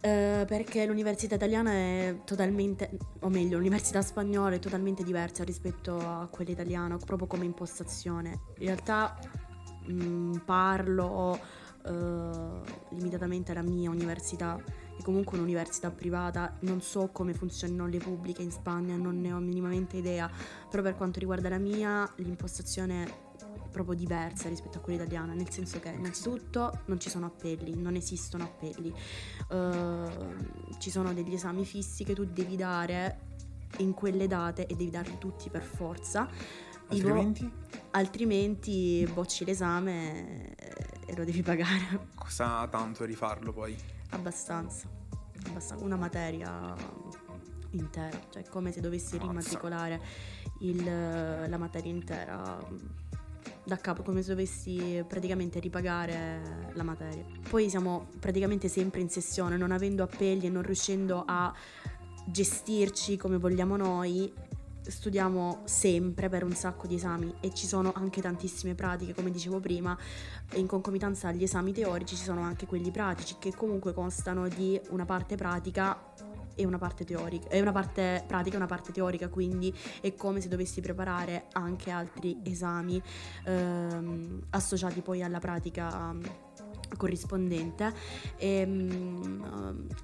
Eh, 0.00 0.44
perché 0.44 0.84
l'università 0.86 1.36
italiana 1.36 1.70
è 1.70 2.18
totalmente, 2.24 2.90
o 3.20 3.28
meglio, 3.28 3.56
l'università 3.58 4.02
spagnola 4.02 4.56
è 4.56 4.58
totalmente 4.58 5.04
diversa 5.04 5.44
rispetto 5.44 5.98
a 5.98 6.26
quella 6.28 6.50
italiana, 6.50 6.96
proprio 6.96 7.28
come 7.28 7.44
impostazione. 7.44 8.40
In 8.58 8.66
realtà 8.66 9.16
mh, 9.86 10.38
parlo 10.44 11.38
eh, 11.86 12.60
limitatamente 12.90 13.52
alla 13.52 13.62
mia 13.62 13.88
università, 13.88 14.60
che 14.96 15.02
comunque 15.02 15.36
è 15.36 15.40
un'università 15.40 15.90
privata, 15.90 16.56
non 16.60 16.80
so 16.80 17.08
come 17.12 17.34
funzionino 17.34 17.86
le 17.86 17.98
pubbliche 17.98 18.42
in 18.42 18.50
Spagna, 18.50 18.96
non 18.96 19.20
ne 19.20 19.32
ho 19.32 19.38
minimamente 19.38 19.98
idea, 19.98 20.30
però 20.70 20.82
per 20.82 20.96
quanto 20.96 21.18
riguarda 21.18 21.48
la 21.48 21.58
mia, 21.58 22.10
l'impostazione 22.16 23.04
è 23.04 23.24
proprio 23.70 23.94
diversa 23.94 24.48
rispetto 24.48 24.78
a 24.78 24.80
quella 24.80 25.02
italiana, 25.02 25.34
nel 25.34 25.50
senso 25.50 25.78
che 25.80 25.90
innanzitutto 25.90 26.80
non 26.86 26.98
ci 26.98 27.10
sono 27.10 27.26
appelli, 27.26 27.76
non 27.76 27.94
esistono 27.94 28.44
appelli. 28.44 28.92
Uh, 29.50 30.78
ci 30.78 30.90
sono 30.90 31.12
degli 31.12 31.34
esami 31.34 31.66
fissi 31.66 32.02
che 32.02 32.14
tu 32.14 32.24
devi 32.24 32.56
dare 32.56 33.18
in 33.78 33.92
quelle 33.92 34.26
date 34.26 34.66
e 34.66 34.74
devi 34.74 34.90
darli 34.90 35.18
tutti 35.18 35.50
per 35.50 35.62
forza. 35.62 36.26
I 36.90 37.00
vo- 37.00 37.08
Altrimenti? 37.08 37.52
altrimenti 37.90 39.10
bocci 39.12 39.44
l'esame 39.44 40.54
e 41.04 41.16
lo 41.16 41.24
devi 41.24 41.42
pagare 41.42 42.10
Costa 42.14 42.66
tanto 42.70 43.04
rifarlo 43.04 43.52
poi? 43.52 43.76
Abbastanza. 44.10 44.88
abbastanza 45.48 45.84
una 45.84 45.96
materia 45.96 46.74
intera, 47.70 48.18
cioè 48.30 48.42
come 48.48 48.72
se 48.72 48.80
dovessi 48.80 49.18
rimatricolare 49.18 50.00
il- 50.60 50.84
la 50.84 51.56
materia 51.58 51.90
intera 51.90 52.58
da 53.64 53.76
capo, 53.76 54.02
come 54.02 54.22
se 54.22 54.30
dovessi 54.30 55.04
praticamente 55.06 55.58
ripagare 55.60 56.70
la 56.74 56.82
materia. 56.82 57.24
Poi 57.48 57.68
siamo 57.68 58.06
praticamente 58.18 58.68
sempre 58.68 59.00
in 59.00 59.08
sessione, 59.08 59.56
non 59.56 59.72
avendo 59.72 60.02
appelli 60.02 60.46
e 60.46 60.50
non 60.50 60.62
riuscendo 60.62 61.24
a 61.26 61.52
gestirci 62.26 63.16
come 63.16 63.38
vogliamo 63.38 63.76
noi, 63.76 64.32
studiamo 64.90 65.62
sempre 65.64 66.28
per 66.28 66.44
un 66.44 66.52
sacco 66.52 66.86
di 66.86 66.94
esami 66.94 67.34
e 67.40 67.52
ci 67.52 67.66
sono 67.66 67.92
anche 67.94 68.20
tantissime 68.20 68.74
pratiche, 68.74 69.14
come 69.14 69.30
dicevo 69.30 69.60
prima, 69.60 69.96
in 70.54 70.66
concomitanza 70.66 71.28
agli 71.28 71.42
esami 71.42 71.72
teorici 71.72 72.16
ci 72.16 72.22
sono 72.24 72.42
anche 72.42 72.66
quelli 72.66 72.90
pratici 72.90 73.36
che 73.38 73.54
comunque 73.54 73.92
constano 73.92 74.48
di 74.48 74.80
una 74.90 75.04
parte 75.04 75.36
pratica 75.36 76.14
e 76.54 76.64
una 76.64 76.78
parte 76.78 77.04
teorica, 77.04 77.48
e 77.48 77.60
una 77.60 77.72
parte 77.72 78.24
pratica 78.26 78.54
e 78.54 78.58
una 78.58 78.66
parte 78.66 78.90
teorica, 78.90 79.28
quindi 79.28 79.72
è 80.00 80.14
come 80.14 80.40
se 80.40 80.48
dovessi 80.48 80.80
preparare 80.80 81.46
anche 81.52 81.90
altri 81.90 82.40
esami 82.42 83.00
ehm, 83.44 84.46
associati 84.50 85.02
poi 85.02 85.22
alla 85.22 85.38
pratica 85.38 86.44
corrispondente. 86.96 87.92
E, 88.36 88.64
mm, 88.66 89.42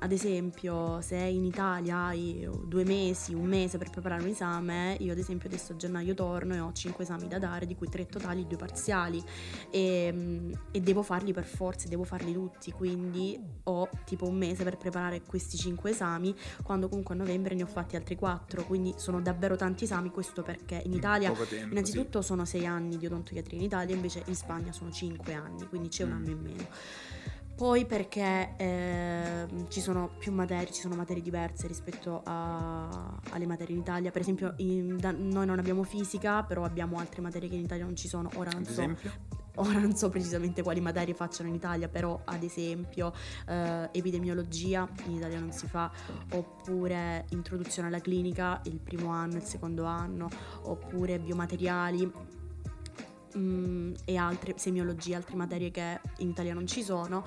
ad 0.01 0.13
esempio, 0.13 1.01
se 1.01 1.17
in 1.17 1.45
Italia 1.45 2.07
hai 2.07 2.49
due 2.67 2.85
mesi, 2.85 3.35
un 3.35 3.47
mese 3.47 3.79
per 3.79 3.91
preparare 3.91 4.23
un 4.23 4.29
esame, 4.29 4.97
io 5.01 5.13
ad 5.13 5.19
esempio 5.19 5.49
adesso 5.49 5.73
a 5.73 5.77
gennaio 5.77 6.15
torno 6.15 6.55
e 6.55 6.61
ho 6.61 6.73
cinque 6.73 7.05
esami 7.05 7.29
da 7.29 7.39
dare, 7.39 7.67
di 7.67 7.75
cui 7.77 7.89
tre 7.89 8.07
totali 8.07 8.43
e 8.43 8.47
due 8.47 8.57
parziali, 8.57 9.23
e, 9.71 10.11
mm, 10.13 10.53
e 10.71 10.81
devo 10.81 11.03
farli 11.03 11.33
per 11.33 11.45
forza, 11.45 11.89
devo 11.89 12.05
farli 12.05 12.33
tutti, 12.33 12.73
quindi 12.73 13.39
ho 13.65 13.89
tipo 14.05 14.27
un 14.27 14.37
mese 14.37 14.65
per 14.65 14.77
preparare 14.77 15.23
questi 15.23 15.57
cinque 15.57 15.91
esami, 15.91 16.35
quando 16.63 16.89
comunque 16.89 17.15
a 17.15 17.19
novembre 17.19 17.55
ne 17.55 17.63
ho 17.63 17.67
fatti 17.67 17.97
altri 17.97 18.17
quattro, 18.17 18.65
quindi 18.65 18.95
sono 18.97 19.21
davvero 19.21 19.57
tanti 19.57 19.85
esami, 19.85 20.11
questo 20.11 20.43
perché 20.43 20.81
in 20.85 20.93
Italia 20.93 21.31
Poco 21.31 21.45
tempo, 21.45 21.71
Innanzitutto 21.73 22.23
sono 22.23 22.45
sei 22.45 22.67
anni 22.67 22.97
di 22.99 23.07
odontoiatria 23.07 23.59
in 23.59 23.65
Italia, 23.65 23.95
invece 23.95 24.23
in 24.27 24.35
Spagna 24.35 24.73
sono 24.73 24.91
cinque 24.91 25.35
anni, 25.35 25.67
quindi 25.69 25.89
c'è 25.89 26.05
un 26.05 26.11
Mm. 26.11 26.15
anno 26.15 26.31
in 26.31 26.39
meno. 26.41 26.67
Poi 27.55 27.85
perché 27.85 28.55
ehm, 28.57 29.69
ci 29.69 29.81
sono 29.81 30.11
più 30.19 30.33
materie, 30.33 30.73
ci 30.73 30.81
sono 30.81 30.95
materie 30.97 31.23
diverse 31.23 31.67
rispetto 31.69 32.23
a- 32.25 33.21
alle 33.31 33.47
materie 33.47 33.75
in 33.75 33.81
Italia. 33.83 34.11
Per 34.11 34.21
esempio, 34.23 34.55
in- 34.57 34.97
da- 34.97 35.13
noi 35.13 35.47
non 35.47 35.59
abbiamo 35.59 35.83
fisica, 35.85 36.43
però 36.43 36.65
abbiamo 36.65 36.99
altre 36.99 37.21
materie 37.21 37.49
che 37.49 37.55
in 37.55 37.63
Italia 37.65 37.85
non 37.85 37.95
ci 37.95 38.09
sono. 38.09 38.31
Ora 38.37 38.51
non 38.53 38.65
so? 38.65 38.83
Ora 39.57 39.79
non 39.79 39.95
so 39.95 40.09
precisamente 40.09 40.63
quali 40.63 40.81
materie 40.81 41.13
facciano 41.13 41.51
in 41.51 41.55
Italia, 41.55 41.87
però 41.89 42.19
ad 42.25 42.43
esempio 42.43 43.13
eh, 43.47 43.89
epidemiologia 43.93 44.89
in 45.05 45.17
Italia 45.17 45.39
non 45.39 45.53
si 45.53 45.67
fa, 45.67 45.91
oppure 46.33 47.27
introduzione 47.31 47.89
alla 47.89 48.01
clinica 48.01 48.61
il 48.65 48.79
primo 48.79 49.11
anno, 49.11 49.37
il 49.37 49.45
secondo 49.45 49.85
anno, 49.85 50.31
oppure 50.63 51.19
biomateriali 51.19 52.11
mm, 53.37 53.95
e 54.05 54.17
altre, 54.17 54.55
semiologia, 54.57 55.17
altre 55.17 55.37
materie 55.37 55.71
che 55.71 56.01
in 56.19 56.31
Italia 56.31 56.55
non 56.55 56.67
ci 56.67 56.83
sono. 56.83 57.25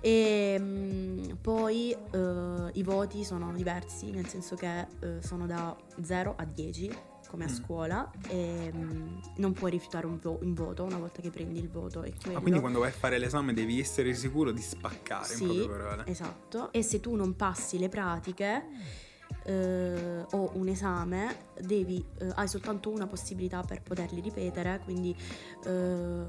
E 0.00 0.56
mm, 0.58 1.18
poi 1.40 1.92
eh, 1.92 2.70
i 2.72 2.82
voti 2.82 3.24
sono 3.24 3.52
diversi, 3.52 4.10
nel 4.10 4.26
senso 4.26 4.56
che 4.56 4.86
eh, 5.00 5.18
sono 5.22 5.46
da 5.46 5.76
0 6.02 6.34
a 6.36 6.44
10 6.44 6.90
come 7.28 7.44
a 7.44 7.48
Mm. 7.50 7.54
scuola 7.54 8.10
e 8.28 8.70
mm, 8.74 9.18
non 9.36 9.52
puoi 9.54 9.70
rifiutare 9.70 10.04
un, 10.04 10.18
vo- 10.20 10.38
un 10.42 10.52
voto 10.52 10.82
una 10.84 10.98
volta 10.98 11.22
che 11.22 11.30
prendi 11.30 11.60
il 11.60 11.68
voto 11.70 12.02
e 12.02 12.12
quello. 12.20 12.34
Ma 12.34 12.40
quindi 12.42 12.60
quando 12.60 12.80
vai 12.80 12.90
a 12.90 12.92
fare 12.92 13.16
l'esame 13.16 13.54
devi 13.54 13.80
essere 13.80 14.12
sicuro 14.12 14.50
di 14.52 14.60
spaccare, 14.60 15.24
Sì, 15.24 15.44
in 15.44 15.48
poche 15.48 15.66
parole. 15.68 16.02
Esatto. 16.06 16.70
E 16.72 16.82
se 16.82 17.00
tu 17.00 17.14
non 17.14 17.34
passi 17.34 17.78
le 17.78 17.88
pratiche 17.88 18.66
eh, 19.44 20.24
o 20.30 20.50
un 20.54 20.68
esame, 20.68 21.50
devi, 21.60 22.04
eh, 22.18 22.32
hai 22.34 22.48
soltanto 22.48 22.90
una 22.90 23.06
possibilità 23.06 23.62
per 23.62 23.82
poterli 23.82 24.20
ripetere, 24.20 24.80
quindi 24.84 25.16
eh, 25.64 26.24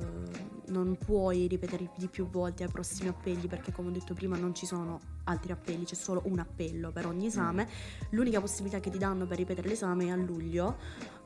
non 0.68 0.98
puoi 0.98 1.48
ripetere 1.48 1.90
di 1.98 2.08
più 2.08 2.28
volte 2.30 2.64
ai 2.64 2.70
prossimi 2.70 3.10
appelli 3.10 3.48
perché 3.48 3.72
come 3.72 3.90
ho 3.90 3.92
detto 3.92 4.14
prima 4.14 4.38
non 4.38 4.54
ci 4.56 4.66
sono 4.66 5.00
altri 5.26 5.52
appelli, 5.52 5.86
c'è 5.86 5.96
solo 5.96 6.22
un 6.26 6.40
appello 6.40 6.92
per 6.92 7.06
ogni 7.06 7.28
esame. 7.28 7.68
L'unica 8.10 8.40
possibilità 8.40 8.80
che 8.80 8.90
ti 8.90 8.98
danno 8.98 9.26
per 9.26 9.38
ripetere 9.38 9.68
l'esame 9.68 10.06
è 10.06 10.10
a 10.10 10.16
luglio, 10.16 10.78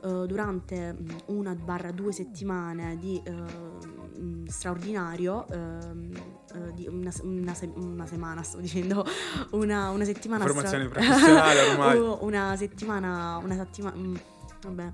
eh, 0.02 0.26
durante 0.26 0.92
mm, 0.92 1.08
una 1.26 1.54
barra 1.54 1.90
due 1.90 2.12
settimane 2.12 2.96
di 2.98 3.20
eh, 3.24 3.32
mm, 3.32 4.46
straordinario, 4.46 5.46
ehm, 5.48 6.12
eh, 6.14 6.37
una, 6.54 7.10
se- 7.10 7.22
una 7.22 7.54
se- 7.54 7.72
una 7.74 8.06
settimana, 8.06 8.42
sto 8.42 8.58
dicendo, 8.58 9.04
una, 9.50 9.90
una 9.90 10.04
settimana 10.04 10.44
Formazione 10.44 10.86
stra- 10.88 11.00
professionale 11.00 11.60
ormai. 11.70 11.98
Una 12.28 12.56
settimana, 12.56 13.38
una 13.42 13.54
settimana, 13.54 13.96
mm, 13.96 14.14
vabbè, 14.62 14.92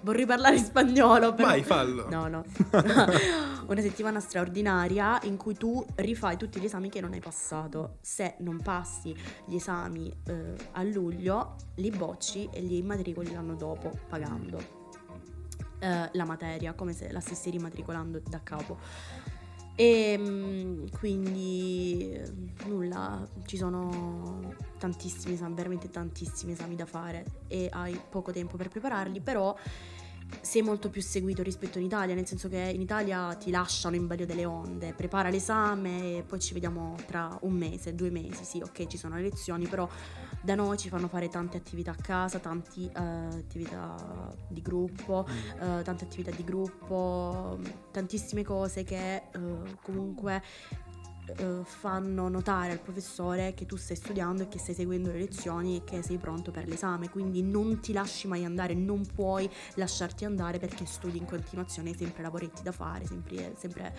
vorrei 0.00 0.26
parlare 0.26 0.56
in 0.56 0.64
spagnolo, 0.64 1.34
però... 1.34 1.48
Vai, 1.48 1.62
fallo. 1.62 2.08
No, 2.08 2.28
no. 2.28 2.44
una 3.68 3.80
settimana 3.80 4.20
straordinaria 4.20 5.18
in 5.24 5.36
cui 5.36 5.54
tu 5.54 5.84
rifai 5.96 6.36
tutti 6.36 6.58
gli 6.60 6.64
esami 6.64 6.88
che 6.88 7.00
non 7.00 7.12
hai 7.12 7.20
passato. 7.20 7.96
Se 8.00 8.36
non 8.38 8.60
passi 8.62 9.14
gli 9.44 9.56
esami 9.56 10.10
eh, 10.26 10.54
a 10.72 10.82
luglio, 10.84 11.56
li 11.76 11.90
bocci 11.90 12.48
e 12.52 12.60
li 12.60 12.78
immatricoli 12.78 13.32
l'anno 13.32 13.54
dopo 13.54 13.92
pagando 14.08 14.58
eh, 15.80 16.08
la 16.12 16.24
materia, 16.24 16.72
come 16.74 16.92
se 16.92 17.10
la 17.12 17.20
stessi 17.20 17.50
rimatricolando 17.50 18.20
da 18.26 18.40
capo. 18.42 18.78
E 19.80 20.18
mm, 20.18 20.86
quindi 20.98 22.20
nulla, 22.66 23.24
ci 23.46 23.56
sono 23.56 24.56
tantissimi 24.76 25.34
esami, 25.34 25.54
veramente 25.54 25.88
tantissimi 25.88 26.50
esami 26.50 26.74
da 26.74 26.84
fare 26.84 27.24
e 27.46 27.68
hai 27.70 27.96
poco 28.10 28.32
tempo 28.32 28.56
per 28.56 28.70
prepararli, 28.70 29.20
però 29.20 29.54
sei 30.40 30.62
molto 30.62 30.90
più 30.90 31.02
seguito 31.02 31.42
rispetto 31.42 31.78
in 31.78 31.84
Italia, 31.84 32.14
nel 32.14 32.26
senso 32.26 32.48
che 32.48 32.58
in 32.58 32.80
Italia 32.80 33.34
ti 33.34 33.50
lasciano 33.50 33.96
in 33.96 34.06
balia 34.06 34.26
delle 34.26 34.44
onde, 34.44 34.92
prepara 34.92 35.28
l'esame 35.28 36.18
e 36.18 36.22
poi 36.22 36.40
ci 36.40 36.52
vediamo 36.54 36.96
tra 37.06 37.36
un 37.42 37.52
mese, 37.52 37.94
due 37.94 38.10
mesi, 38.10 38.44
sì, 38.44 38.60
ok, 38.60 38.86
ci 38.86 38.96
sono 38.96 39.16
le 39.16 39.22
lezioni, 39.22 39.66
però 39.66 39.88
da 40.40 40.54
noi 40.54 40.78
ci 40.78 40.88
fanno 40.88 41.08
fare 41.08 41.28
tante 41.28 41.56
attività 41.56 41.90
a 41.90 41.96
casa, 41.96 42.38
tante 42.38 42.80
uh, 42.80 43.36
attività 43.36 43.96
di 44.48 44.62
gruppo, 44.62 45.26
uh, 45.26 45.82
tante 45.82 46.04
attività 46.04 46.30
di 46.30 46.44
gruppo, 46.44 47.58
tantissime 47.90 48.44
cose 48.44 48.84
che 48.84 49.22
uh, 49.34 49.76
comunque 49.82 50.42
eh, 51.36 51.60
fanno 51.64 52.28
notare 52.28 52.72
al 52.72 52.80
professore 52.80 53.54
che 53.54 53.66
tu 53.66 53.76
stai 53.76 53.96
studiando 53.96 54.44
e 54.44 54.48
che 54.48 54.58
stai 54.58 54.74
seguendo 54.74 55.10
le 55.10 55.18
lezioni 55.18 55.76
e 55.76 55.84
che 55.84 56.02
sei 56.02 56.18
pronto 56.18 56.50
per 56.50 56.66
l'esame, 56.66 57.08
quindi 57.08 57.42
non 57.42 57.80
ti 57.80 57.92
lasci 57.92 58.26
mai 58.26 58.44
andare, 58.44 58.74
non 58.74 59.04
puoi 59.06 59.48
lasciarti 59.74 60.24
andare 60.24 60.58
perché 60.58 60.86
studi 60.86 61.18
in 61.18 61.24
continuazione, 61.24 61.90
hai 61.90 61.96
sempre 61.96 62.22
lavoretti 62.22 62.62
da 62.62 62.72
fare, 62.72 63.06
sempre... 63.06 63.54
sempre 63.56 63.94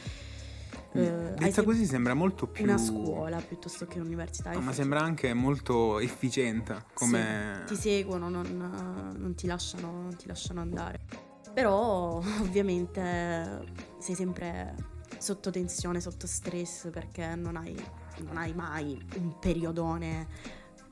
eh, 0.92 1.34
Detta 1.38 1.64
così 1.64 1.86
sembra 1.86 2.14
molto 2.14 2.48
più... 2.48 2.64
Una 2.64 2.78
scuola 2.78 3.38
piuttosto 3.38 3.86
che 3.86 4.00
un'università. 4.00 4.52
No, 4.52 4.62
ma 4.62 4.74
sembra 4.74 5.02
anche 5.02 5.34
molto 5.34 6.00
efficiente 6.00 6.86
come... 6.94 7.64
Sì, 7.66 7.76
ti 7.76 7.82
seguono, 7.82 8.30
non, 8.30 9.14
non, 9.16 9.36
ti 9.36 9.48
lasciano, 9.48 9.92
non 9.92 10.16
ti 10.16 10.28
lasciano 10.28 10.62
andare. 10.62 11.00
Però 11.54 12.22
ovviamente 12.42 13.66
sei 14.00 14.16
sempre 14.16 14.98
sotto 15.20 15.52
tensione, 15.52 16.02
sotto 16.02 16.26
stress 16.26 16.90
perché 16.90 17.36
non 17.36 17.56
hai, 17.56 17.76
non 18.26 18.38
hai 18.38 18.54
mai 18.54 19.00
un 19.18 19.38
periodone 19.40 20.28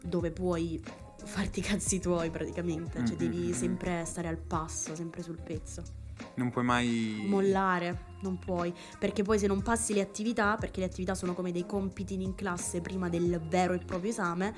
dove 0.03 0.31
puoi 0.31 0.81
farti 1.23 1.59
i 1.59 1.61
cazzi 1.63 1.99
tuoi 1.99 2.29
praticamente, 2.29 3.05
cioè 3.05 3.15
mm-hmm. 3.15 3.17
devi 3.17 3.53
sempre 3.53 4.05
stare 4.05 4.27
al 4.27 4.37
passo, 4.37 4.95
sempre 4.95 5.23
sul 5.23 5.39
pezzo. 5.41 6.05
Non 6.35 6.49
puoi 6.49 6.63
mai 6.63 7.25
mollare, 7.27 8.15
non 8.21 8.39
puoi, 8.39 8.73
perché 8.97 9.23
poi 9.23 9.37
se 9.37 9.47
non 9.47 9.61
passi 9.61 9.93
le 9.93 10.01
attività, 10.01 10.55
perché 10.57 10.79
le 10.79 10.87
attività 10.87 11.15
sono 11.15 11.33
come 11.33 11.51
dei 11.51 11.65
compiti 11.65 12.21
in 12.21 12.35
classe 12.35 12.81
prima 12.81 13.09
del 13.09 13.39
vero 13.47 13.73
e 13.73 13.79
proprio 13.79 14.11
esame, 14.11 14.55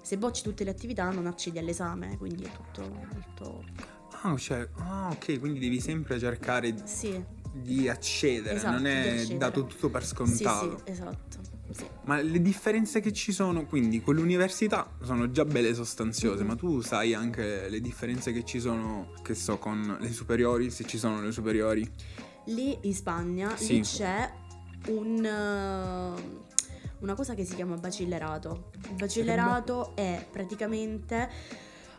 se 0.00 0.16
bocci 0.16 0.42
tutte 0.42 0.64
le 0.64 0.70
attività 0.70 1.10
non 1.10 1.26
accedi 1.26 1.58
all'esame, 1.58 2.16
quindi 2.18 2.44
è 2.44 2.50
tutto 2.50 2.82
molto 2.82 3.64
Ah, 4.22 4.36
cioè, 4.36 4.68
ah, 4.76 5.08
ok, 5.12 5.38
quindi 5.38 5.58
devi 5.58 5.80
sempre 5.80 6.18
cercare 6.18 6.74
sì 6.84 7.38
di 7.52 7.88
accedere, 7.88 8.56
esatto, 8.56 8.72
non 8.72 8.86
è 8.86 9.10
accedere. 9.10 9.38
dato 9.38 9.66
tutto 9.66 9.88
per 9.90 10.04
scontato. 10.04 10.78
Sì, 10.78 10.82
sì 10.84 10.90
esatto. 10.92 11.58
Sì. 11.70 11.86
Ma 12.04 12.20
le 12.20 12.42
differenze 12.42 13.00
che 13.00 13.12
ci 13.12 13.32
sono, 13.32 13.64
quindi 13.64 14.00
con 14.00 14.16
l'università 14.16 14.90
sono 15.02 15.30
già 15.30 15.44
belle 15.44 15.72
sostanziose, 15.74 16.38
mm-hmm. 16.38 16.46
ma 16.46 16.56
tu 16.56 16.80
sai 16.80 17.14
anche 17.14 17.68
le 17.68 17.80
differenze 17.80 18.32
che 18.32 18.44
ci 18.44 18.58
sono, 18.58 19.12
che 19.22 19.34
so, 19.34 19.58
con 19.58 19.98
le 20.00 20.12
superiori, 20.12 20.70
se 20.70 20.84
ci 20.84 20.98
sono 20.98 21.20
le 21.20 21.30
superiori? 21.30 21.88
Lì 22.46 22.76
in 22.82 22.94
Spagna 22.94 23.54
lì 23.60 23.80
c'è 23.82 24.32
un, 24.88 25.18
uh, 25.18 27.02
una 27.04 27.14
cosa 27.14 27.34
che 27.34 27.44
si 27.44 27.54
chiama 27.54 27.76
bacillerato. 27.76 28.70
Il 28.88 28.96
bacillerato 28.96 29.92
è 29.94 30.26
praticamente 30.28 31.30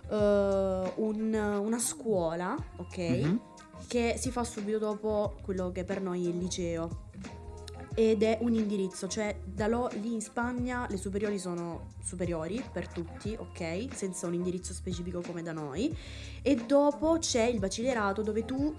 uh, 0.10 0.15
un, 0.15 1.34
una 1.34 1.79
scuola, 1.79 2.55
ok? 2.77 2.98
Mm-hmm 2.98 3.36
che 3.88 4.15
si 4.17 4.31
fa 4.31 4.43
subito 4.43 4.77
dopo 4.77 5.38
quello 5.41 5.71
che 5.71 5.83
per 5.83 6.01
noi 6.01 6.25
è 6.25 6.29
il 6.29 6.38
liceo. 6.38 7.09
Ed 7.93 8.23
è 8.23 8.38
un 8.41 8.53
indirizzo, 8.53 9.07
cioè 9.09 9.38
da 9.43 9.67
lo, 9.67 9.89
lì 10.00 10.13
in 10.13 10.21
Spagna 10.21 10.88
le 10.89 10.95
superiori 10.95 11.38
sono 11.38 11.89
superiori 12.01 12.63
per 12.71 12.88
tutti, 12.88 13.35
ok? 13.38 13.88
Senza 13.93 14.27
un 14.27 14.33
indirizzo 14.33 14.73
specifico 14.73 15.21
come 15.21 15.43
da 15.43 15.51
noi. 15.51 15.95
E 16.41 16.55
dopo 16.55 17.17
c'è 17.19 17.43
il 17.43 17.59
bacillerato 17.59 18.21
dove 18.21 18.45
tu 18.45 18.73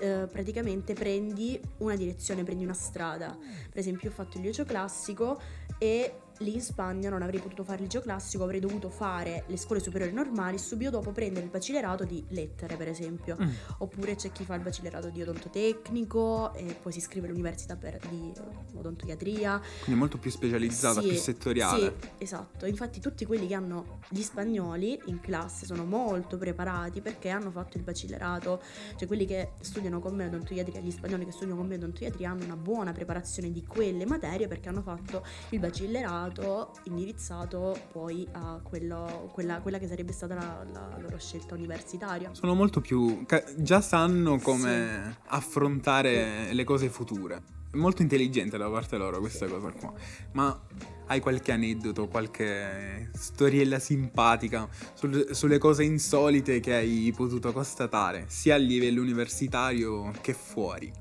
eh, 0.00 0.28
praticamente 0.30 0.94
prendi 0.94 1.60
una 1.78 1.96
direzione, 1.96 2.44
prendi 2.44 2.62
una 2.64 2.72
strada. 2.72 3.36
Per 3.36 3.78
esempio, 3.78 4.08
io 4.08 4.14
ho 4.14 4.16
fatto 4.16 4.38
il 4.38 4.44
liceo 4.44 4.64
classico 4.64 5.40
e 5.76 6.14
lì 6.40 6.54
in 6.54 6.62
Spagna 6.62 7.10
non 7.10 7.22
avrei 7.22 7.40
potuto 7.40 7.64
fare 7.64 7.78
il 7.78 7.84
liceo 7.84 8.00
classico, 8.00 8.44
avrei 8.44 8.60
dovuto 8.60 8.88
fare 8.88 9.44
le 9.46 9.56
scuole 9.56 9.80
superiori 9.80 10.12
normali, 10.12 10.58
subito 10.58 10.90
dopo 10.90 11.12
prendere 11.12 11.44
il 11.44 11.50
bacillerato 11.50 12.04
di 12.04 12.24
lettere, 12.28 12.76
per 12.76 12.88
esempio. 12.88 13.36
Mm. 13.40 13.48
Oppure 13.78 14.14
c'è 14.14 14.32
chi 14.32 14.44
fa 14.44 14.54
il 14.54 14.62
bacillerato 14.62 15.08
di 15.10 15.22
odontotecnico 15.22 16.54
e 16.54 16.76
poi 16.80 16.92
si 16.92 16.98
iscrive 16.98 17.26
all'università 17.26 17.76
per, 17.76 17.98
di 18.08 18.32
odontoiatria. 18.74 19.60
Quindi 19.84 20.00
molto 20.00 20.18
più 20.18 20.30
specializzata, 20.30 21.00
sì, 21.00 21.08
più 21.08 21.16
settoriale. 21.16 21.94
Sì, 22.00 22.22
esatto. 22.22 22.66
Infatti 22.66 23.00
tutti 23.00 23.24
quelli 23.26 23.46
che 23.46 23.54
hanno 23.54 23.98
gli 24.08 24.22
spagnoli 24.22 25.00
in 25.06 25.20
classe 25.20 25.66
sono 25.66 25.84
molto 25.84 26.38
preparati 26.38 27.00
perché 27.00 27.28
hanno 27.28 27.50
fatto 27.50 27.76
il 27.76 27.82
bacillerato, 27.82 28.62
cioè 28.96 29.06
quelli 29.06 29.26
che 29.26 29.52
studiano 29.60 30.00
con 30.00 30.14
me 30.14 30.26
odontoiatria, 30.26 30.80
gli 30.80 30.90
spagnoli 30.90 31.24
che 31.24 31.32
studiano 31.32 31.56
con 31.56 31.68
me 31.68 31.74
odontoiatria 31.74 32.30
hanno 32.30 32.44
una 32.44 32.56
buona 32.56 32.92
preparazione 32.92 33.52
di 33.52 33.64
quelle 33.64 34.06
materie 34.06 34.48
perché 34.48 34.68
hanno 34.68 34.82
fatto 34.82 35.24
il 35.50 35.58
bacillerato 35.58 36.29
stato 36.30 36.72
indirizzato 36.84 37.78
poi 37.92 38.26
a 38.32 38.60
quello, 38.62 39.28
quella, 39.32 39.60
quella, 39.60 39.78
che 39.78 39.86
sarebbe 39.86 40.12
stata 40.12 40.34
la, 40.34 40.64
la, 40.72 40.98
loro 41.00 41.18
scelta 41.18 41.54
universitaria. 41.54 42.30
Sono 42.32 42.54
molto 42.54 42.80
più... 42.80 43.24
già 43.56 43.80
sanno 43.80 44.38
come 44.38 45.12
sì. 45.12 45.18
affrontare 45.26 46.52
le 46.52 46.64
cose 46.64 46.88
future. 46.88 47.42
È 47.70 47.76
molto 47.76 48.02
intelligente 48.02 48.58
da 48.58 48.68
parte 48.68 48.96
loro 48.96 49.20
questa 49.20 49.46
cosa 49.46 49.70
qua. 49.70 49.92
Ma 50.32 50.60
hai 51.06 51.20
qualche 51.20 51.52
aneddoto, 51.52 52.08
qualche 52.08 53.10
storiella 53.12 53.78
simpatica 53.78 54.68
sul, 54.94 55.28
sulle 55.32 55.58
cose 55.58 55.84
insolite 55.84 56.60
che 56.60 56.74
hai 56.74 57.12
potuto 57.16 57.52
constatare, 57.52 58.24
sia 58.28 58.54
a 58.54 58.58
livello 58.58 59.00
universitario 59.00 60.12
che 60.20 60.34
fuori? 60.34 60.92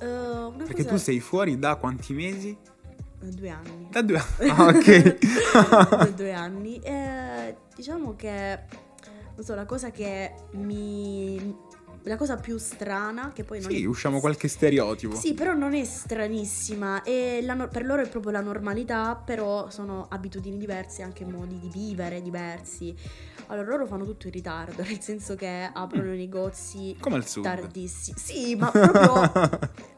Uh, 0.00 0.54
Perché 0.56 0.84
cosa... 0.84 0.88
tu 0.90 0.96
sei 0.96 1.20
fuori 1.20 1.58
da 1.58 1.76
quanti 1.76 2.12
mesi? 2.12 2.56
Due 3.20 3.48
anni. 3.48 3.88
Da 3.90 4.02
due 4.02 4.18
anni? 4.18 4.50
Ah, 4.50 4.66
ok. 4.66 5.88
da 5.88 6.12
due 6.14 6.32
anni. 6.32 6.78
Eh, 6.78 7.56
diciamo 7.74 8.14
che, 8.14 8.60
non 9.34 9.44
so, 9.44 9.54
la 9.54 9.64
cosa 9.66 9.90
che 9.90 10.32
mi... 10.52 11.66
La 12.04 12.16
cosa 12.16 12.36
più 12.36 12.56
strana, 12.58 13.32
che 13.34 13.44
poi 13.44 13.60
non 13.60 13.70
sì, 13.70 13.82
è... 13.82 13.84
usciamo 13.84 14.20
qualche 14.20 14.48
stereotipo. 14.48 15.16
Sì, 15.16 15.34
però 15.34 15.52
non 15.52 15.74
è 15.74 15.84
stranissima. 15.84 17.02
E 17.02 17.40
la, 17.42 17.66
per 17.66 17.84
loro 17.84 18.02
è 18.02 18.08
proprio 18.08 18.32
la 18.32 18.40
normalità, 18.40 19.14
però 19.16 19.68
sono 19.68 20.06
abitudini 20.08 20.56
diverse, 20.56 21.02
anche 21.02 21.26
modi 21.26 21.58
di 21.58 21.68
vivere 21.68 22.22
diversi. 22.22 22.94
Allora, 23.48 23.68
loro 23.68 23.86
fanno 23.86 24.04
tutto 24.04 24.26
in 24.28 24.32
ritardo, 24.32 24.82
nel 24.86 25.00
senso 25.00 25.34
che 25.34 25.68
aprono 25.70 26.10
mm. 26.10 26.14
i 26.14 26.16
negozi 26.16 26.96
Come 26.98 27.16
al 27.16 27.26
sud. 27.26 27.42
tardissimi. 27.42 28.18
Sì, 28.18 28.54
ma 28.54 28.70
proprio 28.70 29.30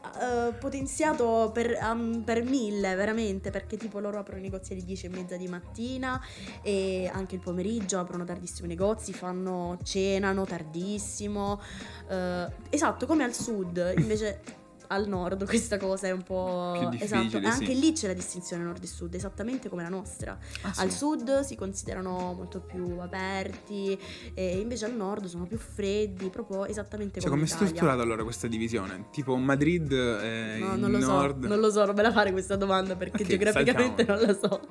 uh, 0.15 0.57
potenziato 0.57 1.51
per, 1.53 1.77
um, 1.81 2.21
per, 2.23 2.43
mille, 2.43 2.95
veramente, 2.95 3.49
perché 3.49 3.77
tipo 3.77 3.99
loro 3.99 4.19
aprono 4.19 4.39
i 4.39 4.43
negozi 4.43 4.73
alle 4.73 4.83
10 4.83 5.05
e 5.05 5.09
mezza 5.09 5.35
di 5.35 5.47
mattina 5.47 6.21
e 6.61 7.09
anche 7.11 7.35
il 7.35 7.41
pomeriggio 7.41 7.99
aprono 7.99 8.23
tardissimo 8.23 8.65
i 8.65 8.69
negozi, 8.69 9.13
fanno, 9.13 9.77
cenano 9.83 10.45
tardissimo. 10.45 11.59
Uh, 12.07 12.51
esatto, 12.69 13.05
come 13.05 13.23
al 13.23 13.33
sud, 13.33 13.93
invece 13.97 14.59
al 14.91 15.07
nord 15.07 15.45
questa 15.45 15.77
cosa 15.77 16.07
è 16.07 16.11
un 16.11 16.21
po' 16.21 16.91
esatto 16.99 17.37
e 17.37 17.45
anche 17.45 17.65
sì. 17.65 17.79
lì 17.79 17.93
c'è 17.93 18.07
la 18.07 18.13
distinzione 18.13 18.63
nord 18.63 18.83
e 18.83 18.87
sud 18.87 19.13
esattamente 19.13 19.69
come 19.69 19.83
la 19.83 19.89
nostra. 19.89 20.37
Ah, 20.61 20.73
al 20.77 20.91
sì. 20.91 20.97
sud 20.97 21.39
si 21.41 21.55
considerano 21.55 22.33
molto 22.33 22.59
più 22.61 22.99
aperti 22.99 23.97
e 24.33 24.59
invece 24.59 24.85
al 24.85 24.93
nord 24.93 25.25
sono 25.25 25.45
più 25.45 25.57
freddi 25.57 26.29
proprio 26.29 26.65
esattamente 26.65 27.19
cioè, 27.19 27.29
come 27.29 27.41
come 27.41 27.51
è 27.51 27.55
strutturata 27.55 28.01
allora 28.01 28.23
questa 28.23 28.47
divisione? 28.47 29.07
Tipo 29.11 29.35
Madrid 29.37 29.93
è 29.93 30.57
no, 30.59 30.75
non 30.75 30.91
lo 30.91 30.99
nord? 30.99 31.43
so, 31.43 31.47
non 31.47 31.59
lo 31.59 31.71
so 31.71 31.85
non 31.85 31.95
me 31.95 32.01
la 32.01 32.11
fare 32.11 32.31
questa 32.31 32.55
domanda 32.55 32.95
perché 32.95 33.23
okay, 33.23 33.37
geograficamente 33.37 34.05
saltiamola. 34.05 34.25
non 34.25 34.41
la 34.41 34.47
so. 34.47 34.61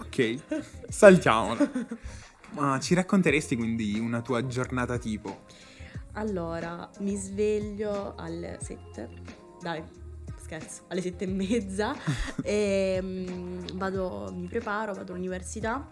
Ok 0.00 0.38
saltiamola. 0.88 1.70
Ma 2.52 2.80
ci 2.80 2.94
racconteresti 2.94 3.54
quindi 3.54 3.98
una 3.98 4.22
tua 4.22 4.44
giornata 4.46 4.98
tipo? 4.98 5.42
Allora, 6.14 6.90
mi 7.00 7.14
sveglio 7.14 8.14
alle 8.16 8.58
7 8.60 9.39
dai, 9.60 9.82
scherzo, 10.36 10.82
alle 10.88 11.00
sette 11.00 11.24
e 11.24 11.28
mezza 11.28 11.94
e 12.42 12.98
um, 13.00 13.76
vado, 13.76 14.32
mi 14.34 14.46
preparo, 14.48 14.94
vado 14.94 15.12
all'università 15.12 15.86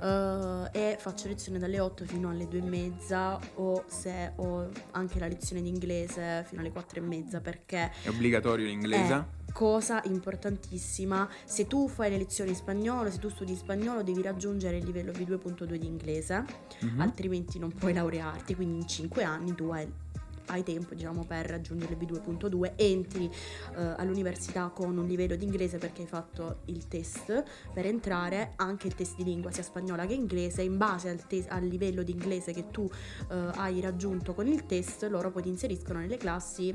uh, 0.00 0.68
e 0.72 0.96
faccio 0.98 1.28
lezione 1.28 1.58
dalle 1.58 1.80
8 1.80 2.04
fino 2.04 2.30
alle 2.30 2.46
2 2.46 2.58
e 2.58 2.62
mezza 2.62 3.38
o 3.54 3.84
se 3.86 4.32
ho 4.36 4.68
anche 4.92 5.18
la 5.18 5.26
lezione 5.26 5.62
di 5.62 5.68
inglese 5.68 6.44
fino 6.46 6.60
alle 6.60 6.70
4 6.70 6.98
e 6.98 7.02
mezza 7.02 7.40
perché... 7.40 7.90
È 8.02 8.08
obbligatorio 8.08 8.66
l'inglese? 8.66 9.36
cosa 9.58 10.00
importantissima, 10.04 11.28
se 11.44 11.66
tu 11.66 11.88
fai 11.88 12.10
le 12.10 12.18
lezioni 12.18 12.50
in 12.50 12.56
spagnolo, 12.56 13.10
se 13.10 13.18
tu 13.18 13.28
studi 13.28 13.52
in 13.52 13.56
spagnolo 13.56 14.04
devi 14.04 14.22
raggiungere 14.22 14.76
il 14.76 14.84
livello 14.84 15.10
B2.2 15.10 15.74
di 15.74 15.86
inglese, 15.86 16.44
mm-hmm. 16.84 17.00
altrimenti 17.00 17.58
non 17.58 17.72
puoi 17.72 17.92
laurearti, 17.92 18.54
quindi 18.54 18.76
in 18.78 18.86
5 18.86 19.24
anni 19.24 19.54
tu 19.56 19.70
hai 19.70 19.90
hai 20.48 20.62
tempo 20.62 20.94
diciamo 20.94 21.24
per 21.24 21.46
raggiungere 21.46 21.94
il 21.94 21.98
B2.2, 21.98 22.72
entri 22.76 23.30
eh, 23.76 23.94
all'università 23.96 24.68
con 24.68 24.96
un 24.96 25.06
livello 25.06 25.36
di 25.36 25.44
inglese 25.44 25.78
perché 25.78 26.02
hai 26.02 26.08
fatto 26.08 26.60
il 26.66 26.88
test. 26.88 27.42
Per 27.72 27.86
entrare, 27.86 28.52
anche 28.56 28.86
il 28.86 28.94
test 28.94 29.16
di 29.16 29.24
lingua 29.24 29.50
sia 29.50 29.62
spagnola 29.62 30.06
che 30.06 30.14
inglese, 30.14 30.62
in 30.62 30.76
base 30.76 31.08
al, 31.08 31.26
te- 31.26 31.46
al 31.48 31.64
livello 31.64 32.02
di 32.02 32.12
inglese 32.12 32.52
che 32.52 32.70
tu 32.70 32.88
eh, 33.30 33.50
hai 33.54 33.80
raggiunto 33.80 34.34
con 34.34 34.46
il 34.46 34.66
test, 34.66 35.04
loro 35.04 35.30
poi 35.30 35.42
ti 35.42 35.48
inseriscono 35.48 36.00
nelle 36.00 36.16
classi 36.16 36.74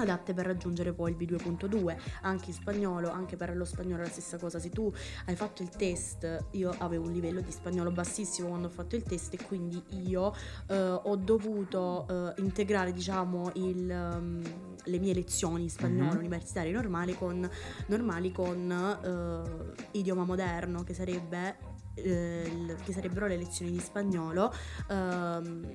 adatte 0.00 0.34
per 0.34 0.46
raggiungere 0.46 0.92
poi 0.92 1.12
il 1.12 1.16
B2.2 1.16 1.96
anche 2.22 2.50
in 2.50 2.54
spagnolo 2.54 3.10
anche 3.10 3.36
per 3.36 3.56
lo 3.56 3.64
spagnolo 3.64 4.02
è 4.02 4.04
la 4.04 4.10
stessa 4.10 4.38
cosa 4.38 4.58
se 4.58 4.70
tu 4.70 4.92
hai 5.26 5.36
fatto 5.36 5.62
il 5.62 5.68
test 5.70 6.46
io 6.52 6.74
avevo 6.78 7.06
un 7.06 7.12
livello 7.12 7.40
di 7.40 7.50
spagnolo 7.50 7.90
bassissimo 7.90 8.48
quando 8.48 8.68
ho 8.68 8.70
fatto 8.70 8.96
il 8.96 9.02
test 9.02 9.34
e 9.34 9.38
quindi 9.44 9.82
io 10.06 10.34
eh, 10.68 10.76
ho 10.76 11.16
dovuto 11.16 12.06
eh, 12.08 12.40
integrare 12.40 12.92
diciamo 12.92 13.50
il, 13.54 13.90
um, 13.90 14.42
le 14.84 14.98
mie 14.98 15.14
lezioni 15.14 15.64
in 15.64 15.70
spagnolo 15.70 16.10
mm-hmm. 16.10 16.18
universitarie 16.18 16.72
normali 16.72 17.14
con, 17.14 17.48
normali 17.86 18.32
con 18.32 18.70
eh, 19.04 19.98
idioma 19.98 20.24
moderno 20.24 20.82
che 20.84 20.94
sarebbe 20.94 21.78
eh, 21.94 22.76
che 22.84 22.92
sarebbero 22.92 23.26
le 23.26 23.36
lezioni 23.36 23.70
di 23.72 23.80
spagnolo 23.80 24.52
ehm, 24.88 25.74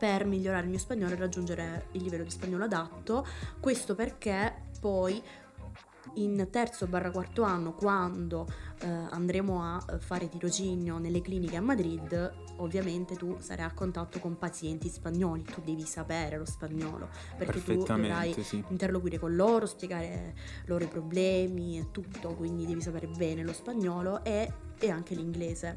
per 0.00 0.24
migliorare 0.24 0.64
il 0.64 0.70
mio 0.70 0.78
spagnolo 0.78 1.12
e 1.12 1.16
raggiungere 1.16 1.88
il 1.92 2.02
livello 2.02 2.24
di 2.24 2.30
spagnolo 2.30 2.64
adatto. 2.64 3.26
Questo 3.60 3.94
perché 3.94 4.68
poi 4.80 5.22
in 6.14 6.48
terzo 6.50 6.86
barra 6.86 7.10
quarto 7.10 7.42
anno, 7.42 7.74
quando 7.74 8.46
eh, 8.80 8.88
andremo 8.88 9.62
a 9.62 9.98
fare 9.98 10.30
tirocinio 10.30 10.96
nelle 10.96 11.20
cliniche 11.20 11.56
a 11.56 11.60
Madrid, 11.60 12.32
ovviamente 12.56 13.14
tu 13.14 13.36
sarai 13.40 13.66
a 13.66 13.74
contatto 13.74 14.18
con 14.20 14.38
pazienti 14.38 14.88
spagnoli, 14.88 15.42
tu 15.42 15.60
devi 15.62 15.84
sapere 15.84 16.38
lo 16.38 16.46
spagnolo, 16.46 17.10
perché 17.36 17.62
tu 17.62 17.84
dovrai 17.84 18.34
sì. 18.42 18.64
interloquire 18.70 19.18
con 19.18 19.36
loro, 19.36 19.66
spiegare 19.66 20.34
loro 20.64 20.82
i 20.82 20.88
problemi 20.88 21.78
e 21.78 21.90
tutto, 21.90 22.34
quindi 22.34 22.64
devi 22.64 22.80
sapere 22.80 23.06
bene 23.06 23.44
lo 23.44 23.52
spagnolo 23.52 24.24
e, 24.24 24.50
e 24.78 24.90
anche 24.90 25.14
l'inglese 25.14 25.76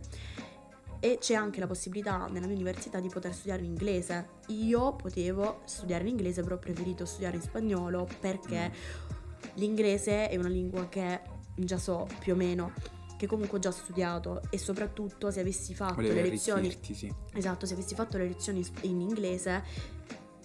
e 1.04 1.18
c'è 1.20 1.34
anche 1.34 1.60
la 1.60 1.68
possibilità 1.68 2.28
nella 2.28 2.46
mia 2.46 2.56
università 2.56 3.02
di 3.02 3.10
poter 3.10 3.34
studiare 3.34 3.62
in 3.62 3.72
inglese. 3.72 4.30
Io 4.48 4.96
potevo 4.96 5.60
studiare 5.66 6.04
in 6.04 6.12
inglese, 6.12 6.44
però 6.44 6.56
ho 6.56 6.60
preferito 6.60 7.04
studiare 7.04 7.36
in 7.36 7.42
spagnolo 7.42 8.08
perché 8.22 8.70
mm. 8.70 9.48
l'inglese 9.56 10.30
è 10.30 10.38
una 10.38 10.48
lingua 10.48 10.88
che 10.88 11.20
già 11.56 11.78
so 11.78 12.08
più 12.20 12.32
o 12.32 12.36
meno 12.38 12.72
che 13.18 13.28
comunque 13.28 13.58
ho 13.58 13.62
già 13.62 13.72
studiato 13.72 14.44
e 14.50 14.58
soprattutto 14.58 15.30
se 15.30 15.42
avessi 15.42 15.76
fatto 15.76 15.96
Volevi 15.96 16.14
le 16.14 16.30
lezioni 16.30 16.74
sì. 16.80 17.14
Esatto, 17.34 17.66
se 17.66 17.74
avessi 17.74 17.96
fatto 17.96 18.18
le 18.18 18.28
lezioni 18.28 18.66
in 18.84 19.02
inglese 19.02 19.62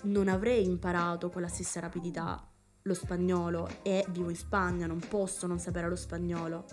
non 0.03 0.27
avrei 0.27 0.65
imparato 0.65 1.31
con 1.31 1.41
la 1.41 1.49
stessa 1.49 1.79
rapidità 1.79 2.45
lo 2.83 2.95
spagnolo 2.95 3.69
e 3.83 4.05
vivo 4.09 4.29
in 4.29 4.37
Spagna, 4.37 4.87
non 4.87 4.99
posso 5.09 5.47
non 5.47 5.61
sapere 5.61 5.89
lo 5.89 5.97
spagnolo. 5.97 6.65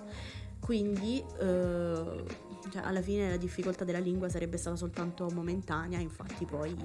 Quindi 0.60 1.24
eh, 1.40 2.24
cioè, 2.70 2.82
alla 2.84 3.02
fine 3.02 3.30
la 3.30 3.38
difficoltà 3.38 3.84
della 3.84 4.00
lingua 4.00 4.30
sarebbe 4.30 4.58
stata 4.58 4.76
soltanto 4.76 5.30
momentanea, 5.30 6.00
infatti 6.00 6.46
poi 6.46 6.76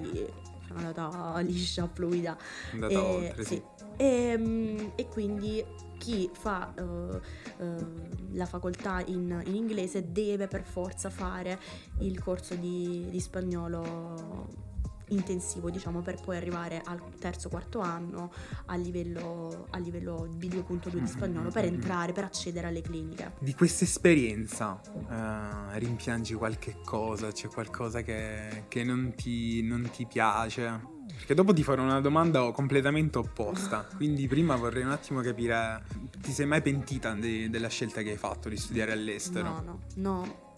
sono 0.67 0.79
andata 0.79 1.39
liscia, 1.39 1.87
fluida. 1.87 2.37
Andata 2.71 2.93
e, 2.93 2.97
oltre, 2.97 3.43
sì. 3.43 3.55
sì. 3.55 3.63
E, 3.97 4.05
ehm, 4.05 4.91
e, 4.95 5.07
quindi 5.07 5.63
chi 5.97 6.29
fa 6.33 6.73
uh, 6.77 7.63
uh, 7.63 7.85
la 8.31 8.45
facoltà 8.45 9.03
in, 9.05 9.41
in, 9.45 9.55
inglese 9.55 10.11
deve 10.11 10.47
per 10.47 10.63
forza 10.63 11.09
fare 11.09 11.59
il 11.99 12.19
corso 12.21 12.55
di, 12.55 13.05
di 13.09 13.19
spagnolo 13.19 14.69
intensivo, 15.11 15.69
diciamo, 15.69 16.01
per 16.01 16.19
poi 16.21 16.37
arrivare 16.37 16.81
al 16.83 17.01
terzo 17.19 17.49
quarto 17.49 17.79
anno 17.79 18.31
a 18.67 18.75
livello, 18.75 19.67
a 19.71 19.77
livello 19.77 20.27
B2.2 20.27 20.89
di 20.89 20.95
mm-hmm, 20.95 21.05
spagnolo 21.05 21.49
per 21.49 21.65
entrare, 21.65 22.11
per 22.11 22.23
accedere 22.23 22.67
alle 22.67 22.81
cliniche. 22.81 23.33
Di 23.39 23.53
questa 23.53 23.83
esperienza 23.83 24.79
uh, 24.93 25.77
rimpiangi 25.77 26.33
qualche 26.33 26.77
cosa? 26.83 27.31
C'è 27.31 27.47
qualcosa 27.47 28.01
che, 28.01 28.65
che 28.67 28.83
non, 28.83 29.13
ti, 29.15 29.61
non 29.63 29.89
ti 29.91 30.05
piace? 30.05 30.99
Perché 31.13 31.33
dopo 31.33 31.53
ti 31.53 31.63
farò 31.63 31.83
una 31.83 32.01
domanda 32.01 32.51
completamente 32.51 33.17
opposta. 33.17 33.87
Quindi 33.95 34.27
prima 34.27 34.55
vorrei 34.55 34.83
un 34.83 34.91
attimo 34.91 35.21
capire, 35.21 35.83
ti 36.19 36.31
sei 36.31 36.45
mai 36.45 36.61
pentita 36.61 37.13
de- 37.13 37.49
della 37.49 37.67
scelta 37.67 38.01
che 38.01 38.11
hai 38.11 38.17
fatto 38.17 38.49
di 38.49 38.57
studiare 38.57 38.91
all'estero? 38.91 39.49
No, 39.49 39.61
no, 39.61 39.79
no, 39.95 40.53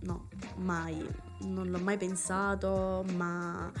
no, 0.00 0.28
mai 0.56 1.25
non 1.40 1.68
l'ho 1.68 1.78
mai 1.78 1.96
pensato, 1.96 3.04
ma 3.14 3.72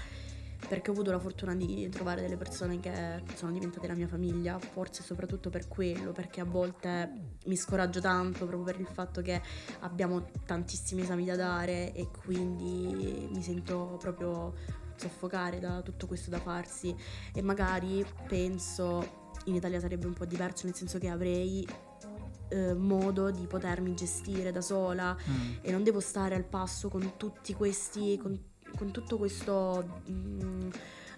perché 0.68 0.90
ho 0.90 0.92
avuto 0.92 1.12
la 1.12 1.18
fortuna 1.18 1.54
di 1.54 1.88
trovare 1.90 2.22
delle 2.22 2.36
persone 2.36 2.80
che 2.80 3.22
sono 3.34 3.52
diventate 3.52 3.86
la 3.86 3.94
mia 3.94 4.08
famiglia, 4.08 4.58
forse 4.58 5.02
soprattutto 5.02 5.48
per 5.50 5.68
quello, 5.68 6.12
perché 6.12 6.40
a 6.40 6.44
volte 6.44 7.36
mi 7.46 7.56
scoraggio 7.56 8.00
tanto 8.00 8.46
proprio 8.46 8.64
per 8.64 8.80
il 8.80 8.88
fatto 8.92 9.22
che 9.22 9.40
abbiamo 9.80 10.30
tantissimi 10.44 11.02
esami 11.02 11.24
da 11.24 11.36
dare 11.36 11.92
e 11.92 12.08
quindi 12.10 13.28
mi 13.30 13.42
sento 13.42 13.96
proprio 14.00 14.54
soffocare 14.96 15.60
da 15.60 15.82
tutto 15.82 16.06
questo 16.06 16.30
da 16.30 16.40
farsi. 16.40 16.94
E 17.32 17.42
magari 17.42 18.04
penso 18.26 19.24
in 19.44 19.54
Italia 19.54 19.78
sarebbe 19.78 20.06
un 20.06 20.14
po' 20.14 20.24
diverso 20.24 20.66
nel 20.66 20.74
senso 20.74 20.98
che 20.98 21.08
avrei 21.08 21.66
eh, 22.48 22.74
modo 22.74 23.30
di 23.30 23.46
potermi 23.46 23.94
gestire 23.94 24.52
da 24.52 24.60
sola 24.60 25.16
mm. 25.16 25.56
e 25.62 25.70
non 25.70 25.82
devo 25.82 26.00
stare 26.00 26.34
al 26.34 26.44
passo 26.44 26.88
con 26.88 27.14
tutti 27.16 27.54
questi, 27.54 28.18
con, 28.20 28.38
con 28.76 28.90
tutto 28.90 29.16
questo... 29.16 30.00
Mm, 30.10 30.70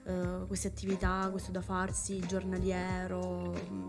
Uh, 0.08 0.46
queste 0.46 0.68
attività, 0.68 1.28
questo 1.30 1.50
da 1.50 1.60
farsi 1.60 2.18
giornaliero, 2.20 3.54
mm, 3.70 3.86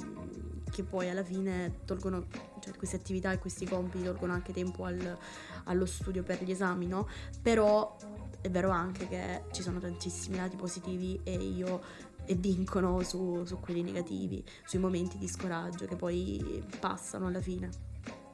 che 0.69 0.84
poi 0.84 1.10
alla 1.10 1.23
fine 1.23 1.80
tolgono, 1.86 2.28
cioè 2.60 2.75
queste 2.75 2.97
attività 2.97 3.32
e 3.32 3.39
questi 3.39 3.65
compiti 3.65 4.04
tolgono 4.04 4.34
anche 4.34 4.52
tempo 4.52 4.84
al, 4.84 5.17
allo 5.63 5.86
studio 5.86 6.21
per 6.23 6.43
gli 6.43 6.52
esami, 6.52 6.88
no? 6.88 7.08
Però 7.41 7.95
è 8.41 8.49
vero 8.49 8.69
anche 8.69 9.08
che 9.08 9.43
ci 9.52 9.62
sono 9.62 9.80
tantissimi 9.80 10.38
lati 10.38 10.56
positivi 10.56 11.19
e 11.23 11.36
io 11.36 11.82
e 12.30 12.36
vincono 12.36 13.02
su, 13.02 13.44
su 13.44 13.60
quelli 13.60 13.82
negativi, 13.82 14.46
sui 14.63 14.78
momenti 14.78 15.18
di 15.18 15.28
scoraggio 15.28 15.88
che 15.88 15.96
poi 15.96 16.63
passano 16.80 17.26
alla 17.26 17.42
fine. 17.42 17.72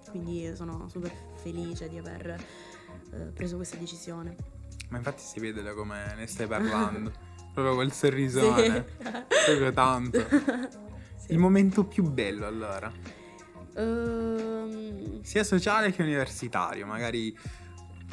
Quindi 0.09 0.53
sono 0.53 0.89
super 0.89 1.09
felice 1.35 1.87
di 1.87 1.97
aver 1.97 2.37
eh, 3.11 3.17
preso 3.33 3.55
questa 3.55 3.77
decisione. 3.77 4.35
Ma 4.89 4.97
infatti 4.97 5.23
si 5.23 5.39
vede 5.39 5.61
da 5.61 5.73
come 5.73 6.13
ne 6.17 6.27
stai 6.27 6.45
parlando. 6.45 7.09
Proprio 7.53 7.75
quel 7.75 7.93
sorrisone. 7.93 8.85
Sì. 8.97 9.09
Proprio 9.45 9.71
tanto. 9.71 10.25
Sì. 11.17 11.31
Il 11.31 11.39
momento 11.39 11.85
più 11.85 12.03
bello 12.03 12.45
allora? 12.45 12.91
Um... 13.77 15.23
Sia 15.23 15.43
sociale 15.43 15.91
che 15.91 16.03
universitario, 16.03 16.85
magari 16.85 17.35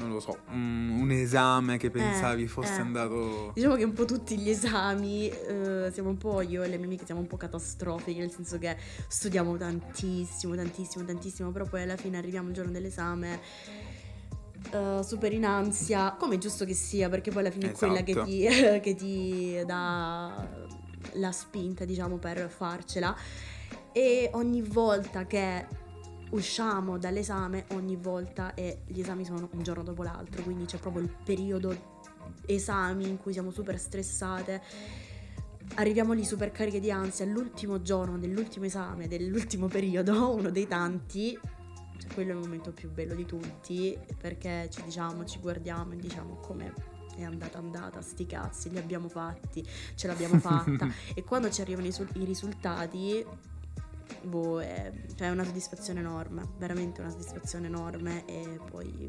non 0.02 0.12
lo 0.12 0.20
so, 0.20 0.38
un, 0.50 0.98
un 1.00 1.10
esame 1.10 1.78
che 1.78 1.90
pensavi 1.90 2.42
eh, 2.44 2.46
fosse 2.48 2.76
eh. 2.76 2.80
andato... 2.80 3.52
Diciamo 3.54 3.76
che 3.76 3.84
un 3.84 3.92
po' 3.92 4.04
tutti 4.04 4.36
gli 4.36 4.50
esami, 4.50 5.28
eh, 5.28 5.90
siamo 5.92 6.10
un 6.10 6.16
po', 6.16 6.42
io 6.42 6.62
e 6.62 6.68
le 6.68 6.76
mie 6.76 6.86
amiche 6.86 7.06
siamo 7.06 7.20
un 7.20 7.26
po' 7.26 7.36
catastrofiche, 7.36 8.20
nel 8.20 8.30
senso 8.30 8.58
che 8.58 8.76
studiamo 9.08 9.56
tantissimo, 9.56 10.54
tantissimo, 10.54 11.04
tantissimo, 11.04 11.50
però 11.50 11.64
poi 11.64 11.82
alla 11.82 11.96
fine 11.96 12.18
arriviamo 12.18 12.48
il 12.48 12.54
giorno 12.54 12.72
dell'esame 12.72 13.40
uh, 14.72 15.02
super 15.02 15.32
in 15.32 15.44
ansia, 15.44 16.16
come 16.18 16.34
è 16.34 16.38
giusto 16.38 16.64
che 16.64 16.74
sia, 16.74 17.08
perché 17.08 17.30
poi 17.30 17.40
alla 17.40 17.50
fine 17.50 17.72
esatto. 17.72 17.84
è 17.84 17.88
quella 17.88 18.02
che 18.02 18.24
ti, 18.24 18.46
che 18.80 18.94
ti 18.94 19.62
dà 19.64 20.48
la 21.14 21.32
spinta, 21.32 21.84
diciamo, 21.84 22.16
per 22.16 22.48
farcela. 22.48 23.16
E 23.92 24.30
ogni 24.32 24.62
volta 24.62 25.26
che 25.26 25.66
usciamo 26.32 26.98
dall'esame 26.98 27.66
ogni 27.72 27.96
volta 27.96 28.54
e 28.54 28.82
gli 28.86 29.00
esami 29.00 29.24
sono 29.24 29.48
un 29.52 29.62
giorno 29.62 29.82
dopo 29.82 30.02
l'altro, 30.02 30.42
quindi 30.42 30.64
c'è 30.64 30.78
proprio 30.78 31.02
il 31.02 31.14
periodo 31.24 32.00
esami 32.46 33.08
in 33.08 33.18
cui 33.18 33.32
siamo 33.32 33.50
super 33.50 33.78
stressate. 33.78 34.62
Arriviamo 35.74 36.12
lì 36.12 36.24
super 36.24 36.50
cariche 36.50 36.80
di 36.80 36.90
ansia, 36.90 37.24
l'ultimo 37.24 37.80
giorno 37.80 38.18
dell'ultimo 38.18 38.66
esame, 38.66 39.08
dell'ultimo 39.08 39.68
periodo, 39.68 40.32
uno 40.34 40.50
dei 40.50 40.66
tanti, 40.66 41.38
cioè 41.98 42.12
quello 42.12 42.32
è 42.32 42.34
il 42.34 42.40
momento 42.40 42.72
più 42.72 42.90
bello 42.90 43.14
di 43.14 43.24
tutti, 43.24 43.96
perché 44.18 44.68
ci 44.70 44.82
diciamo, 44.82 45.24
ci 45.24 45.38
guardiamo 45.38 45.92
e 45.92 45.96
diciamo 45.96 46.36
come 46.36 46.72
è 47.16 47.22
andata 47.24 47.58
andata, 47.58 48.00
sti 48.00 48.26
cazzi, 48.26 48.70
li 48.70 48.78
abbiamo 48.78 49.08
fatti, 49.08 49.66
ce 49.94 50.06
l'abbiamo 50.06 50.38
fatta. 50.40 50.88
e 51.14 51.22
quando 51.24 51.50
ci 51.50 51.60
arrivano 51.60 51.86
i, 51.86 51.94
i 52.14 52.24
risultati 52.24 53.24
boh, 54.22 54.60
è, 54.60 54.92
cioè 55.16 55.30
una 55.30 55.44
soddisfazione 55.44 56.00
enorme, 56.00 56.48
veramente 56.58 57.00
una 57.00 57.10
soddisfazione 57.10 57.66
enorme 57.66 58.24
e 58.26 58.60
poi 58.70 59.08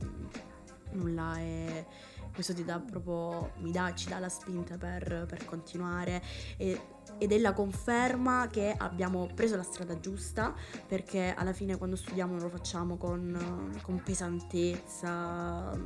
nulla 0.92 1.36
è 1.38 1.86
questo 2.34 2.54
ti 2.54 2.64
dà 2.64 2.80
proprio 2.80 3.52
mi 3.58 3.72
dà, 3.72 3.94
ci 3.94 4.10
dà 4.10 4.20
la 4.20 4.30
spinta 4.30 4.78
per, 4.78 5.26
per 5.28 5.46
continuare 5.46 6.22
e, 6.58 6.82
ed 7.20 7.32
è 7.32 7.38
la 7.38 7.54
conferma 7.54 8.48
che 8.48 8.74
abbiamo 8.76 9.30
preso 9.34 9.56
la 9.56 9.64
strada 9.64 10.00
giusta 10.00 10.54
perché 10.88 11.34
alla 11.36 11.54
fine 11.54 11.78
quando 11.78 11.96
studiamo 11.96 12.34
non 12.34 12.42
lo 12.42 12.50
facciamo 12.50 12.98
con, 12.98 13.78
con 13.82 14.02
pesantezza 14.02 15.78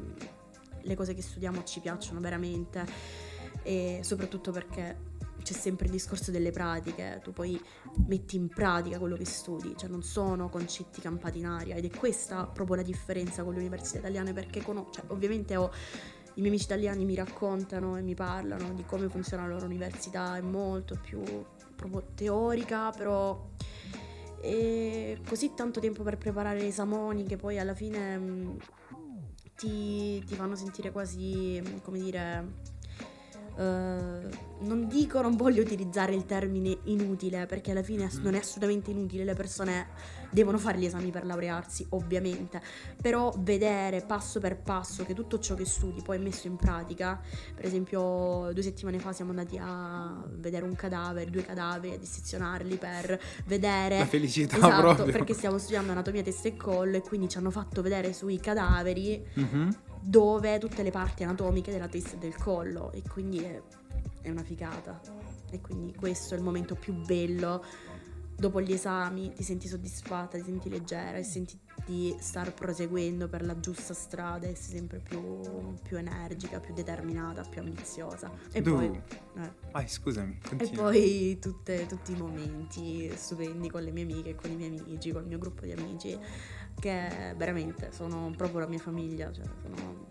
le 0.82 0.96
cose 0.96 1.14
che 1.14 1.22
studiamo 1.22 1.64
ci 1.64 1.82
piacciono 1.82 2.22
veramente 2.22 2.86
e 3.64 4.00
soprattutto 4.04 4.52
perché 4.52 5.07
c'è 5.48 5.54
sempre 5.54 5.86
il 5.86 5.94
discorso 5.94 6.30
delle 6.30 6.52
pratiche, 6.52 7.22
tu 7.24 7.32
poi 7.32 7.58
metti 8.08 8.36
in 8.36 8.50
pratica 8.50 9.00
quello 9.00 9.16
che 9.16 9.24
studi, 9.24 9.76
cioè 9.78 9.90
non 9.90 10.04
sono 10.04 10.50
concetti 10.50 11.00
campati 11.00 11.40
in 11.40 11.46
aria 11.46 11.76
ed 11.76 11.86
è 11.86 11.90
questa 11.90 12.46
proprio 12.46 12.76
la 12.76 12.82
differenza 12.82 13.44
con 13.44 13.54
le 13.54 13.60
università 13.60 14.00
italiane 14.00 14.34
perché 14.34 14.62
con, 14.62 14.88
cioè, 14.92 15.06
ovviamente 15.08 15.56
ho 15.56 15.72
i 16.34 16.42
miei 16.42 16.50
amici 16.50 16.66
italiani 16.66 17.06
mi 17.06 17.16
raccontano 17.16 17.96
e 17.96 18.02
mi 18.02 18.14
parlano 18.14 18.74
di 18.74 18.84
come 18.84 19.08
funziona 19.08 19.44
la 19.44 19.54
loro 19.54 19.66
università, 19.66 20.36
è 20.36 20.42
molto 20.42 21.00
più 21.02 21.24
proprio 21.78 22.04
teorica, 22.14 22.92
però 22.92 23.48
è 24.42 25.18
così 25.26 25.54
tanto 25.56 25.80
tempo 25.80 26.04
per 26.04 26.18
preparare 26.18 26.60
le 26.60 26.68
esami 26.68 27.24
che 27.24 27.38
poi 27.38 27.58
alla 27.58 27.74
fine 27.74 28.18
mm, 28.18 28.58
ti, 29.56 30.22
ti 30.26 30.36
fanno 30.36 30.56
sentire 30.56 30.92
quasi, 30.92 31.64
come 31.84 32.00
dire 32.00 32.76
Uh, 33.58 34.30
non 34.60 34.88
dico, 34.88 35.22
non 35.22 35.36
voglio 35.36 35.62
utilizzare 35.62 36.14
il 36.14 36.26
termine 36.26 36.78
inutile, 36.86 37.46
perché 37.46 37.72
alla 37.72 37.84
fine 37.84 38.10
non 38.22 38.36
è 38.36 38.40
assolutamente 38.40 38.92
inutile, 38.92 39.24
le 39.24 39.34
persone 39.34 39.88
devono 40.30 40.58
fare 40.58 40.78
gli 40.78 40.86
esami 40.86 41.10
per 41.10 41.26
laurearsi, 41.26 41.86
ovviamente, 41.90 42.62
però 43.02 43.34
vedere 43.40 44.02
passo 44.02 44.40
per 44.40 44.58
passo 44.58 45.06
che 45.06 45.14
tutto 45.14 45.40
ciò 45.40 45.56
che 45.56 45.66
studi 45.66 46.02
poi 46.02 46.18
è 46.18 46.20
messo 46.20 46.48
in 46.48 46.56
pratica, 46.56 47.20
per 47.56 47.66
esempio 47.66 48.50
due 48.54 48.62
settimane 48.64 49.00
fa 49.00 49.12
siamo 49.12 49.32
andati 49.32 49.58
a 49.60 50.24
vedere 50.36 50.64
un 50.66 50.76
cadavere, 50.76 51.30
due 51.30 51.44
cadaveri, 51.44 51.96
a 51.96 51.98
dissezionarli 51.98 52.76
per 52.78 53.20
vedere... 53.46 54.00
La 54.00 54.06
felicità 54.06 54.58
esatto, 54.58 54.82
proprio. 54.82 55.12
perché 55.12 55.34
stiamo 55.34 55.58
studiando 55.58 55.92
anatomia 55.92 56.24
testa 56.24 56.48
e 56.48 56.56
collo 56.56 56.98
e 56.98 57.02
quindi 57.02 57.30
ci 57.30 57.38
hanno 57.38 57.52
fatto 57.52 57.82
vedere 57.82 58.14
sui 58.14 58.40
cadaveri... 58.40 59.26
Mm-hmm 59.40 59.70
dove 60.08 60.58
tutte 60.58 60.84
le 60.84 60.92
parti 60.92 61.24
anatomiche 61.24 61.70
della 61.70 61.90
testa 61.90 62.16
e 62.16 62.20
del 62.20 62.38
collo 62.38 62.94
e 62.94 63.02
quindi 63.02 63.40
è, 63.40 63.62
è 64.22 64.30
una 64.30 64.44
figata. 64.44 65.02
E 65.52 65.60
quindi 65.60 65.94
questo 65.94 66.34
è 66.34 66.38
il 66.38 66.44
momento 66.44 66.76
più 66.76 66.94
bello 66.94 67.62
dopo 68.38 68.62
gli 68.62 68.72
esami 68.72 69.34
ti 69.34 69.44
senti 69.44 69.68
soddisfatta, 69.68 70.38
ti 70.38 70.44
senti 70.44 70.70
leggera 70.70 71.18
e 71.18 71.24
senti 71.24 71.60
di 71.86 72.16
star 72.20 72.54
proseguendo 72.54 73.28
per 73.28 73.44
la 73.44 73.60
giusta 73.60 73.94
strada 73.94 74.48
e 74.48 74.56
sei 74.56 74.78
sempre 74.78 75.00
più, 75.00 75.42
più 75.82 75.98
energica, 75.98 76.60
più 76.60 76.74
determinata, 76.74 77.42
più 77.44 77.62
ambiziosa. 77.62 78.32
E 78.52 78.62
tu... 78.62 78.74
poi... 78.74 79.02
Eh. 79.38 79.52
Vai, 79.72 79.88
scusami. 79.88 80.40
Continua. 80.48 80.72
E 80.72 80.76
poi 80.76 81.40
tutte, 81.40 81.86
tutti 81.88 82.12
i 82.12 82.16
momenti 82.16 83.12
stupendi 83.16 83.70
con 83.70 83.82
le 83.82 83.92
mie 83.92 84.04
amiche, 84.04 84.36
con 84.36 84.52
i 84.52 84.56
miei 84.56 84.78
amici, 84.78 85.12
con 85.12 85.22
il 85.24 85.28
mio 85.28 85.40
gruppo 85.40 85.66
di 85.66 85.72
amici 85.72 86.18
che 86.80 87.34
veramente 87.36 87.92
sono 87.92 88.32
proprio 88.36 88.60
la 88.60 88.68
mia 88.68 88.80
famiglia, 88.80 89.32
cioè 89.32 89.46
sono 89.62 90.06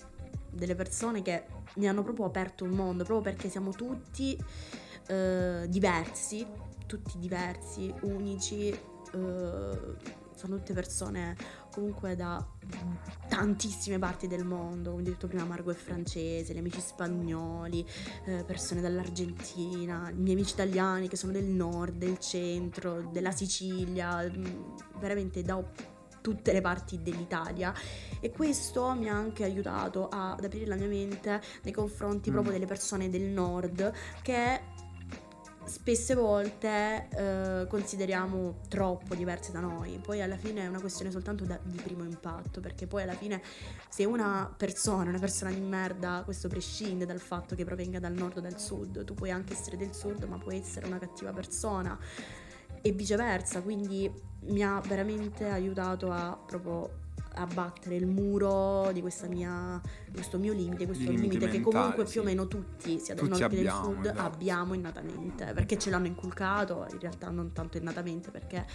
delle 0.51 0.75
persone 0.75 1.23
che 1.23 1.45
mi 1.77 1.87
hanno 1.87 2.03
proprio 2.03 2.25
aperto 2.25 2.65
un 2.65 2.71
mondo, 2.71 3.05
proprio 3.05 3.33
perché 3.33 3.49
siamo 3.49 3.71
tutti 3.71 4.37
eh, 5.09 5.67
diversi, 5.69 6.47
tutti 6.87 7.19
diversi, 7.19 7.93
unici, 8.03 8.69
eh, 8.69 10.25
sono 10.37 10.57
tutte 10.57 10.75
persone 10.75 11.35
comunque 11.73 12.15
da 12.15 12.45
tantissime 13.29 13.99
parti 13.99 14.27
del 14.27 14.45
mondo, 14.45 14.91
come 14.91 15.03
ho 15.03 15.05
detto 15.05 15.27
prima 15.27 15.45
Margot 15.45 15.75
è 15.75 15.79
francese, 15.79 16.55
gli 16.55 16.59
amici 16.59 16.81
spagnoli, 16.81 17.87
eh, 18.27 18.45
persone 18.45 18.81
dall'Argentina, 18.81 20.11
i 20.11 20.15
miei 20.15 20.35
amici 20.35 20.53
italiani 20.53 21.09
che 21.09 21.17
sono 21.17 21.33
del 21.33 21.45
nord, 21.45 21.97
del 21.97 22.19
centro, 22.19 23.09
della 23.11 23.31
Sicilia, 23.31 24.23
mm, 24.23 24.45
veramente 24.99 25.43
da 25.43 25.63
tutte 26.21 26.53
le 26.53 26.61
parti 26.61 27.03
dell'Italia 27.03 27.73
e 28.19 28.33
questo 28.33 28.95
mi 28.95 29.09
ha 29.09 29.15
anche 29.15 29.45
aiutato 29.45 30.09
ad 30.09 30.43
aprire 30.43 30.67
la 30.67 30.75
mia 30.75 30.89
mente 30.89 31.41
nei 31.63 31.73
confronti 31.73 32.31
mm. 32.31 32.33
proprio 32.33 32.53
delle 32.53 32.67
persone 32.67 33.09
del 33.09 33.23
nord 33.23 33.93
che 34.23 34.75
spesse 35.67 36.15
volte 36.15 37.09
eh, 37.11 37.67
consideriamo 37.69 38.61
troppo 38.69 39.15
diverse 39.15 39.53
da 39.53 39.61
noi. 39.61 39.99
Poi 40.03 40.23
alla 40.23 40.37
fine 40.37 40.63
è 40.63 40.67
una 40.67 40.81
questione 40.81 41.11
soltanto 41.11 41.45
da, 41.45 41.59
di 41.63 41.81
primo 41.81 42.05
impatto, 42.05 42.61
perché 42.61 42.87
poi 42.87 43.03
alla 43.03 43.15
fine 43.15 43.43
se 43.89 44.05
una 44.05 44.53
persona, 44.57 45.11
una 45.11 45.19
persona 45.19 45.51
di 45.51 45.61
merda, 45.61 46.23
questo 46.25 46.49
prescinde 46.49 47.07
dal 47.07 47.21
fatto 47.21 47.55
che 47.55 47.65
provenga 47.65 47.99
dal 47.99 48.13
nord 48.13 48.39
o 48.39 48.41
dal 48.41 48.59
sud, 48.59 49.05
tu 49.05 49.15
puoi 49.15 49.31
anche 49.31 49.53
essere 49.53 49.77
del 49.77 49.95
sud, 49.95 50.23
ma 50.25 50.39
puoi 50.39 50.59
essere 50.59 50.87
una 50.87 50.99
cattiva 50.99 51.33
persona 51.33 51.99
e 52.81 52.93
viceversa, 52.93 53.63
quindi 53.63 54.11
mi 54.43 54.63
ha 54.63 54.81
veramente 54.81 55.49
aiutato 55.49 56.11
a 56.11 56.39
proprio 56.47 57.05
abbattere 57.37 57.97
il 57.97 58.07
muro 58.07 58.91
di 58.93 59.03
mia, 59.29 59.81
questo 60.13 60.39
mio 60.39 60.53
limite, 60.53 60.87
questo 60.87 61.05
limite, 61.05 61.23
limite 61.23 61.49
che 61.49 61.61
comunque 61.61 62.05
più 62.05 62.21
o 62.23 62.25
meno 62.25 62.49
tutti, 62.49 62.99
sia 62.99 63.15
del 63.15 63.29
nord 63.29 63.49
che 63.49 63.57
del 63.63 63.71
sud, 63.71 64.07
esatto. 64.07 64.21
abbiamo 64.21 64.75
innatamente, 64.75 65.53
perché 65.53 65.79
ce 65.79 65.91
l'hanno 65.91 66.07
inculcato, 66.07 66.87
in 66.91 66.99
realtà 66.99 67.31
non 67.31 67.53
tanto 67.53 67.77
innatamente 67.77 68.31
perché 68.31 68.67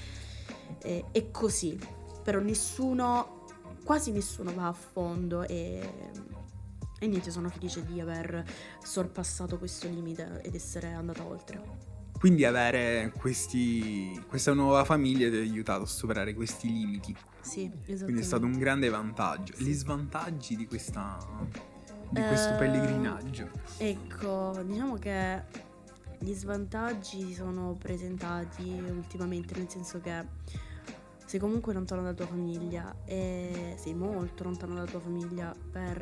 è, 0.80 1.04
è 1.12 1.32
così, 1.32 1.80
però 2.24 2.40
nessuno, 2.40 3.46
quasi 3.84 4.12
nessuno 4.12 4.54
va 4.54 4.68
a 4.68 4.74
fondo 4.74 5.42
e, 5.48 6.10
e 7.00 7.08
niente, 7.08 7.32
sono 7.32 7.50
felice 7.50 7.84
di 7.84 8.00
aver 8.00 8.44
sorpassato 8.84 9.58
questo 9.58 9.88
limite 9.88 10.42
ed 10.44 10.54
essere 10.54 10.94
andata 10.94 11.26
oltre. 11.26 11.91
Quindi 12.22 12.46
avere 12.46 13.12
questi, 13.18 14.24
questa 14.28 14.54
nuova 14.54 14.84
famiglia 14.84 15.28
ti 15.28 15.38
ha 15.38 15.40
aiutato 15.40 15.82
a 15.82 15.88
superare 15.88 16.36
questi 16.36 16.72
limiti. 16.72 17.16
Sì, 17.42 17.62
esattamente. 17.62 18.04
Quindi 18.04 18.22
è 18.22 18.24
stato 18.24 18.46
un 18.46 18.60
grande 18.60 18.90
vantaggio. 18.90 19.56
Gli 19.58 19.74
svantaggi 19.74 20.56
di, 20.56 20.68
questa, 20.68 21.18
di 22.12 22.22
questo 22.22 22.54
uh, 22.54 22.58
pellegrinaggio? 22.58 23.50
Ecco, 23.78 24.62
diciamo 24.64 24.98
che 24.98 25.42
gli 26.20 26.34
svantaggi 26.34 27.26
si 27.26 27.34
sono 27.34 27.74
presentati 27.74 28.70
ultimamente, 28.70 29.58
nel 29.58 29.68
senso 29.68 30.00
che 30.00 30.24
sei 31.26 31.40
comunque 31.40 31.74
lontano 31.74 32.04
dalla 32.04 32.14
tua 32.14 32.28
famiglia 32.28 32.98
e 33.04 33.74
sei 33.80 33.96
molto 33.96 34.44
lontano 34.44 34.76
dalla 34.76 34.86
tua 34.86 35.00
famiglia 35.00 35.56
per, 35.72 35.98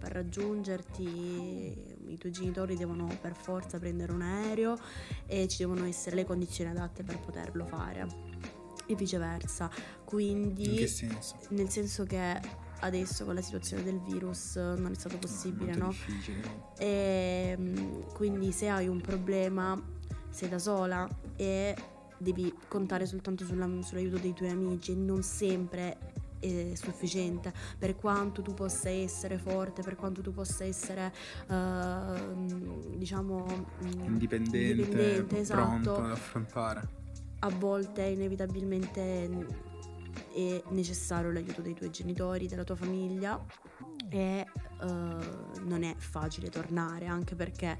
per 0.00 0.10
raggiungerti 0.10 1.95
i 2.08 2.18
tuoi 2.18 2.32
genitori 2.32 2.76
devono 2.76 3.06
per 3.20 3.34
forza 3.34 3.78
prendere 3.78 4.12
un 4.12 4.22
aereo 4.22 4.76
e 5.26 5.48
ci 5.48 5.58
devono 5.58 5.84
essere 5.84 6.16
le 6.16 6.24
condizioni 6.24 6.70
adatte 6.70 7.02
per 7.02 7.18
poterlo 7.18 7.64
fare 7.66 8.06
e 8.86 8.94
viceversa. 8.94 9.70
Quindi, 10.04 10.70
in 10.70 10.76
che 10.76 10.86
senso? 10.86 11.36
Nel 11.50 11.68
senso 11.68 12.04
che 12.04 12.40
adesso 12.80 13.24
con 13.24 13.34
la 13.34 13.40
situazione 13.40 13.82
del 13.82 14.00
virus 14.00 14.56
non 14.56 14.90
è 14.92 14.94
stato 14.94 15.18
possibile, 15.18 15.74
no? 15.74 15.94
E, 16.78 17.54
ehm, 17.56 18.12
quindi 18.12 18.52
se 18.52 18.68
hai 18.68 18.88
un 18.88 19.00
problema 19.00 19.80
sei 20.30 20.48
da 20.48 20.58
sola 20.58 21.08
e 21.36 21.74
devi 22.18 22.52
contare 22.68 23.06
soltanto 23.06 23.44
sulla, 23.44 23.68
sull'aiuto 23.82 24.18
dei 24.18 24.32
tuoi 24.32 24.50
amici 24.50 24.92
e 24.92 24.94
non 24.94 25.22
sempre 25.22 26.14
è 26.38 26.74
sufficiente 26.74 27.52
per 27.78 27.96
quanto 27.96 28.42
tu 28.42 28.54
possa 28.54 28.88
essere 28.88 29.38
forte, 29.38 29.82
per 29.82 29.96
quanto 29.96 30.22
tu 30.22 30.32
possa 30.32 30.64
essere 30.64 31.12
uh, 31.48 32.96
diciamo 32.96 33.44
mm, 33.84 34.02
indipendente, 34.04 34.58
indipendente 34.58 35.38
esatto. 35.38 35.62
pronto 35.62 35.96
ad 35.96 36.10
affrontare. 36.10 36.88
A 37.40 37.50
volte 37.50 38.02
inevitabilmente 38.02 39.30
è 40.34 40.62
necessario 40.68 41.30
l'aiuto 41.30 41.62
dei 41.62 41.74
tuoi 41.74 41.90
genitori, 41.90 42.46
della 42.46 42.64
tua 42.64 42.76
famiglia 42.76 43.42
e 44.08 44.46
uh, 44.80 44.86
non 45.64 45.82
è 45.82 45.94
facile 45.96 46.48
tornare 46.48 47.06
anche 47.06 47.34
perché 47.34 47.76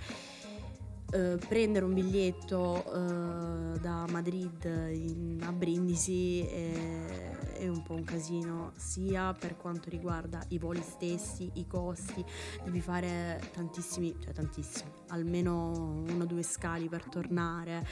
Uh, 1.12 1.38
prendere 1.48 1.84
un 1.84 1.94
biglietto 1.94 2.82
uh, 2.84 3.78
da 3.78 4.06
Madrid 4.10 4.64
in, 4.64 5.38
a 5.40 5.52
Brindisi 5.52 6.40
è, 6.40 7.58
è, 7.58 7.68
un 7.68 7.80
po' 7.84 7.94
un 7.94 8.02
casino, 8.02 8.72
sia 8.74 9.32
per 9.32 9.56
quanto 9.56 9.88
riguarda 9.88 10.42
i 10.48 10.58
voli 10.58 10.82
stessi, 10.82 11.48
i 11.54 11.66
costi, 11.68 12.24
devi 12.64 12.80
fare 12.80 13.40
tantissimi, 13.52 14.16
cioè 14.20 14.32
tantissimi, 14.32 14.90
almeno 15.10 16.02
uno 16.08 16.24
o 16.24 16.26
due 16.26 16.42
scali 16.42 16.88
per 16.88 17.04
tornare. 17.04 17.86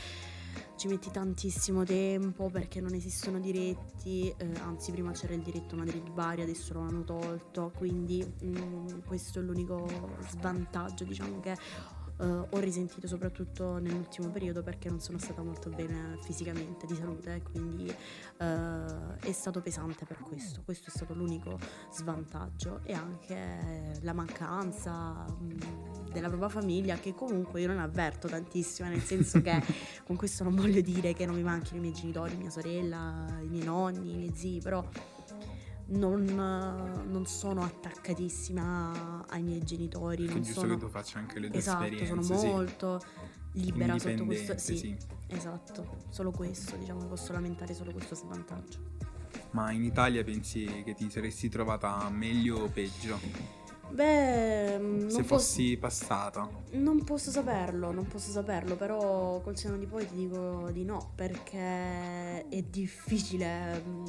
Ci 0.77 0.89
metti 0.89 1.11
tantissimo 1.11 1.85
tempo 1.85 2.51
perché 2.51 2.81
non 2.81 2.95
esistono 2.95 3.39
diretti, 3.39 4.35
eh, 4.37 4.51
anzi 4.61 4.91
prima 4.91 5.13
c'era 5.13 5.35
il 5.35 5.43
diretto 5.43 5.77
Madrid-Bari, 5.77 6.43
adesso 6.43 6.75
lo 6.75 6.81
hanno 6.81 7.05
tolto, 7.05 7.73
quindi 7.77 8.25
mh, 8.25 8.47
mm, 8.49 8.87
questo 9.07 9.39
è 9.39 9.43
l'unico 9.43 9.87
svantaggio 10.29 11.05
diciamo 11.05 11.39
che 11.39 11.57
Uh, 12.17 12.47
ho 12.49 12.59
risentito 12.61 13.09
soprattutto 13.09 13.79
nell'ultimo 13.79 14.29
periodo 14.29 14.63
perché 14.63 14.89
non 14.89 15.01
sono 15.01 15.19
stata 15.19 15.43
molto 15.43 15.69
bene 15.69 16.17
fisicamente 16.23 16.87
di 16.87 16.95
salute, 16.95 17.43
quindi 17.51 17.89
uh, 17.89 19.15
è 19.19 19.33
stato 19.33 19.61
pesante 19.61 20.05
per 20.05 20.19
questo. 20.19 20.63
Questo 20.65 20.91
è 20.91 20.91
stato 20.91 21.13
l'unico 21.15 21.59
svantaggio 21.91 22.81
e 22.85 22.93
anche 22.93 23.99
la 24.03 24.13
mancanza 24.13 25.25
um, 25.29 25.59
della 26.13 26.29
propria 26.29 26.49
famiglia 26.49 26.97
che 26.97 27.15
comunque 27.15 27.61
io 27.61 27.67
non 27.67 27.81
avverto 27.81 28.29
tantissimo, 28.29 28.89
nel 28.89 29.03
senso 29.03 29.43
che 29.43 29.61
con 30.07 30.15
questo 30.15 30.45
non 30.45 30.55
voglio 30.55 30.81
dire 30.81 31.15
che 31.15 31.27
non 31.27 31.35
mi 31.35 31.43
manchino 31.43 31.79
i 31.79 31.81
miei 31.81 31.95
genitori, 31.95 32.37
mia 32.37 32.51
sorella, 32.51 33.27
i 33.43 33.49
miei 33.49 33.65
nonni, 33.65 34.13
i 34.13 34.17
miei 34.17 34.33
zii, 34.35 34.61
però 34.61 34.87
non, 35.87 36.25
non 37.09 37.27
sono 37.27 37.63
attaccatissima 37.63 39.27
ai 39.29 39.43
miei 39.43 39.63
genitori. 39.63 40.27
È 40.27 40.31
non 40.31 40.43
giusto 40.43 40.61
sono... 40.61 40.75
che 40.75 40.81
tu 40.81 40.89
faccia 40.89 41.19
anche 41.19 41.39
le 41.39 41.49
tue 41.49 41.59
Esatto, 41.59 41.85
esperienze. 41.85 42.23
sono 42.25 42.39
sì. 42.39 42.47
molto 42.47 43.01
libera 43.53 43.99
sotto 43.99 44.25
questo... 44.25 44.59
Sì, 44.59 44.77
sì. 44.77 44.97
esatto, 45.29 46.05
solo 46.09 46.31
questo, 46.31 46.77
diciamo 46.77 47.07
posso 47.07 47.33
lamentare 47.33 47.75
solo 47.75 47.93
questo 47.93 48.15
svantaggio. 48.15 48.93
Ma 49.51 49.71
in 49.71 49.85
Italia 49.85 50.25
pensi 50.25 50.65
che 50.85 50.95
ti 50.95 51.09
saresti 51.11 51.49
trovata 51.49 52.09
meglio 52.11 52.59
o 52.59 52.69
peggio? 52.69 53.19
Beh, 53.91 55.07
se 55.07 55.07
posso- 55.07 55.23
fossi 55.23 55.77
passata. 55.77 56.49
Non 56.73 57.05
posso 57.05 57.31
saperlo, 57.31 57.93
non 57.93 58.07
posso 58.09 58.33
saperlo, 58.33 58.75
però 58.75 59.41
col 59.41 59.57
seno 59.57 59.77
di 59.77 59.87
poi 59.87 60.07
ti 60.09 60.17
dico 60.17 60.71
di 60.73 60.85
no, 60.85 61.13
perché 61.15 62.49
è 62.49 62.63
difficile, 62.63 63.81
mm, 63.87 64.05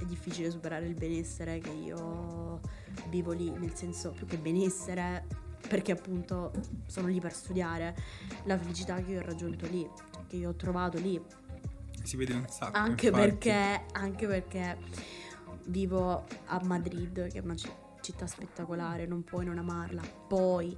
è 0.00 0.04
difficile 0.04 0.50
superare 0.50 0.86
il 0.86 0.94
benessere 0.94 1.58
che 1.58 1.70
io 1.70 2.60
vivo 3.08 3.32
lì, 3.32 3.50
nel 3.50 3.74
senso 3.74 4.10
più 4.12 4.26
che 4.26 4.38
benessere, 4.38 5.26
perché 5.68 5.92
appunto 5.92 6.52
sono 6.86 7.08
lì 7.08 7.20
per 7.20 7.32
studiare, 7.32 7.96
la 8.44 8.56
felicità 8.58 8.96
che 9.02 9.12
io 9.12 9.20
ho 9.20 9.24
raggiunto 9.24 9.66
lì, 9.66 9.88
che 10.28 10.36
io 10.36 10.50
ho 10.50 10.54
trovato 10.54 10.98
lì, 10.98 11.20
Si 12.02 12.16
vede 12.16 12.34
un 12.34 12.46
sacco. 12.48 12.76
anche 12.76 13.10
perché, 13.10 13.84
anche 13.92 14.26
perché 14.26 14.78
vivo 15.66 16.24
a 16.46 16.60
Madrid, 16.64 17.28
che 17.28 17.38
è 17.38 17.42
una 17.42 17.56
ci- 17.56 17.70
città 18.00 18.26
spettacolare, 18.26 19.06
non 19.06 19.24
puoi 19.24 19.44
non 19.44 19.58
amarla. 19.58 20.00
Poi 20.26 20.74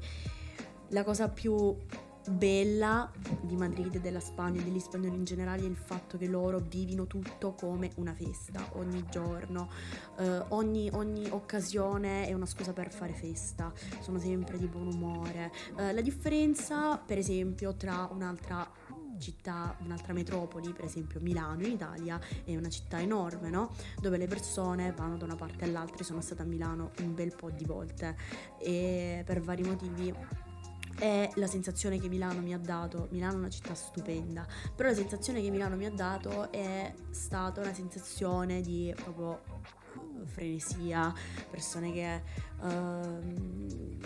la 0.89 1.05
cosa 1.05 1.29
più 1.29 1.77
bella 2.29 3.11
di 3.41 3.57
Madrid, 3.57 3.99
della 3.99 4.21
Spagna 4.21 4.61
e 4.61 4.65
degli 4.65 4.79
spagnoli 4.79 5.17
in 5.17 5.25
generale 5.25 5.63
è 5.63 5.67
il 5.67 5.77
fatto 5.77 6.19
che 6.19 6.27
loro 6.27 6.59
vivino 6.59 7.07
tutto 7.07 7.55
come 7.55 7.91
una 7.97 8.13
festa, 8.13 8.65
ogni 8.73 9.05
giorno, 9.11 9.71
eh, 10.19 10.45
ogni, 10.49 10.91
ogni 10.93 11.29
occasione 11.31 12.27
è 12.27 12.33
una 12.33 12.47
scusa 12.47 12.73
per 12.73 12.91
fare 12.91 13.13
festa, 13.13 13.73
sono 14.01 14.19
sempre 14.19 14.59
di 14.59 14.67
buon 14.67 14.89
umore. 14.89 15.51
Eh, 15.77 15.93
la 15.93 16.01
differenza, 16.01 16.99
per 16.99 17.19
esempio, 17.19 17.75
tra 17.75 18.09
un'altra 18.13 18.69
città, 19.19 19.77
un'altra 19.85 20.13
metropoli, 20.13 20.73
per 20.73 20.87
esempio 20.87 21.21
Milano 21.21 21.65
in 21.65 21.73
Italia, 21.73 22.19
è 22.45 22.57
una 22.57 22.71
città 22.71 23.01
enorme, 23.01 23.51
no? 23.51 23.71
Dove 24.01 24.17
le 24.17 24.27
persone 24.27 24.93
vanno 24.93 25.17
da 25.17 25.27
una 25.27 25.37
parte 25.37 25.65
all'altra. 25.65 26.03
Sono 26.03 26.21
stata 26.21 26.43
a 26.43 26.47
Milano 26.47 26.91
un 27.01 27.15
bel 27.15 27.35
po' 27.35 27.51
di 27.51 27.65
volte 27.65 28.17
e 28.59 29.23
per 29.25 29.41
vari 29.41 29.63
motivi 29.63 30.13
è 31.01 31.31
la 31.35 31.47
sensazione 31.47 31.99
che 31.99 32.09
Milano 32.09 32.41
mi 32.41 32.53
ha 32.55 32.59
dato. 32.59 33.09
Milano 33.11 33.35
è 33.35 33.39
una 33.39 33.49
città 33.51 33.75
stupenda, 33.75 34.47
però 34.77 34.91
la 34.91 34.95
sensazione 34.95 35.41
che 35.43 35.51
Milano 35.51 35.75
mi 35.77 35.87
ha 35.87 35.91
dato 35.91 36.53
è 36.53 36.93
stata 37.11 37.61
una 37.63 37.73
sensazione 37.75 38.61
di 38.61 38.95
proprio 39.03 39.41
eh, 40.23 40.27
frenesia, 40.27 41.13
persone 41.51 41.93
che 41.93 42.23
ehm, 42.63 43.99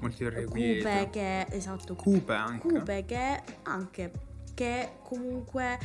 Molti 0.00 0.24
cupe 0.24 1.08
che 1.10 1.46
esatto 1.50 1.94
Cupe 1.94 2.34
anche. 2.34 2.68
cupe 2.68 3.04
che 3.06 3.42
anche 3.62 4.10
che 4.54 4.98
comunque 5.02 5.78